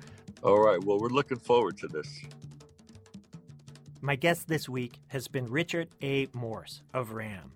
All 0.42 0.60
right. 0.60 0.84
Well, 0.84 1.00
we're 1.00 1.10
looking 1.10 1.38
forward 1.38 1.78
to 1.78 1.88
this. 1.88 2.08
my 4.02 4.16
guest 4.16 4.48
this 4.48 4.68
week 4.68 4.94
has 5.10 5.28
been 5.28 5.46
Richard 5.46 5.90
A. 6.02 6.28
Morse 6.34 6.82
of 6.96 7.12
Ram. 7.12 7.52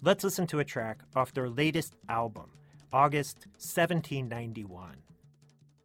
Let's 0.00 0.24
listen 0.24 0.46
to 0.46 0.60
a 0.60 0.64
track 0.64 1.02
off 1.14 1.34
their 1.34 1.50
latest 1.50 1.94
album, 2.08 2.50
August 2.90 3.46
1791. 3.56 4.96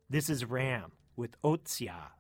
This 0.10 0.30
is 0.30 0.46
Ram 0.46 0.94
with 1.18 1.36
Otsia. 1.44 2.12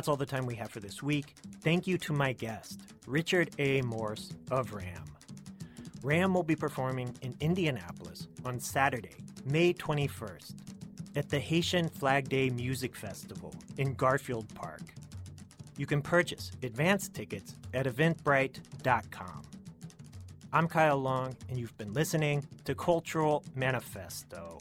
That's 0.00 0.08
all 0.08 0.16
the 0.16 0.24
time 0.24 0.46
we 0.46 0.54
have 0.54 0.70
for 0.70 0.80
this 0.80 1.02
week. 1.02 1.34
Thank 1.60 1.86
you 1.86 1.98
to 1.98 2.14
my 2.14 2.32
guest, 2.32 2.80
Richard 3.06 3.50
A. 3.58 3.82
Morse 3.82 4.32
of 4.50 4.72
RAM. 4.72 5.04
RAM 6.02 6.32
will 6.32 6.42
be 6.42 6.56
performing 6.56 7.14
in 7.20 7.36
Indianapolis 7.40 8.26
on 8.46 8.58
Saturday, 8.60 9.16
May 9.44 9.74
21st, 9.74 10.54
at 11.16 11.28
the 11.28 11.38
Haitian 11.38 11.90
Flag 11.90 12.30
Day 12.30 12.48
Music 12.48 12.96
Festival 12.96 13.52
in 13.76 13.92
Garfield 13.92 14.48
Park. 14.54 14.80
You 15.76 15.84
can 15.84 16.00
purchase 16.00 16.50
advance 16.62 17.10
tickets 17.10 17.56
at 17.74 17.84
eventbrite.com. 17.84 19.42
I'm 20.50 20.66
Kyle 20.66 20.96
Long, 20.96 21.36
and 21.50 21.58
you've 21.58 21.76
been 21.76 21.92
listening 21.92 22.46
to 22.64 22.74
Cultural 22.74 23.44
Manifesto. 23.54 24.60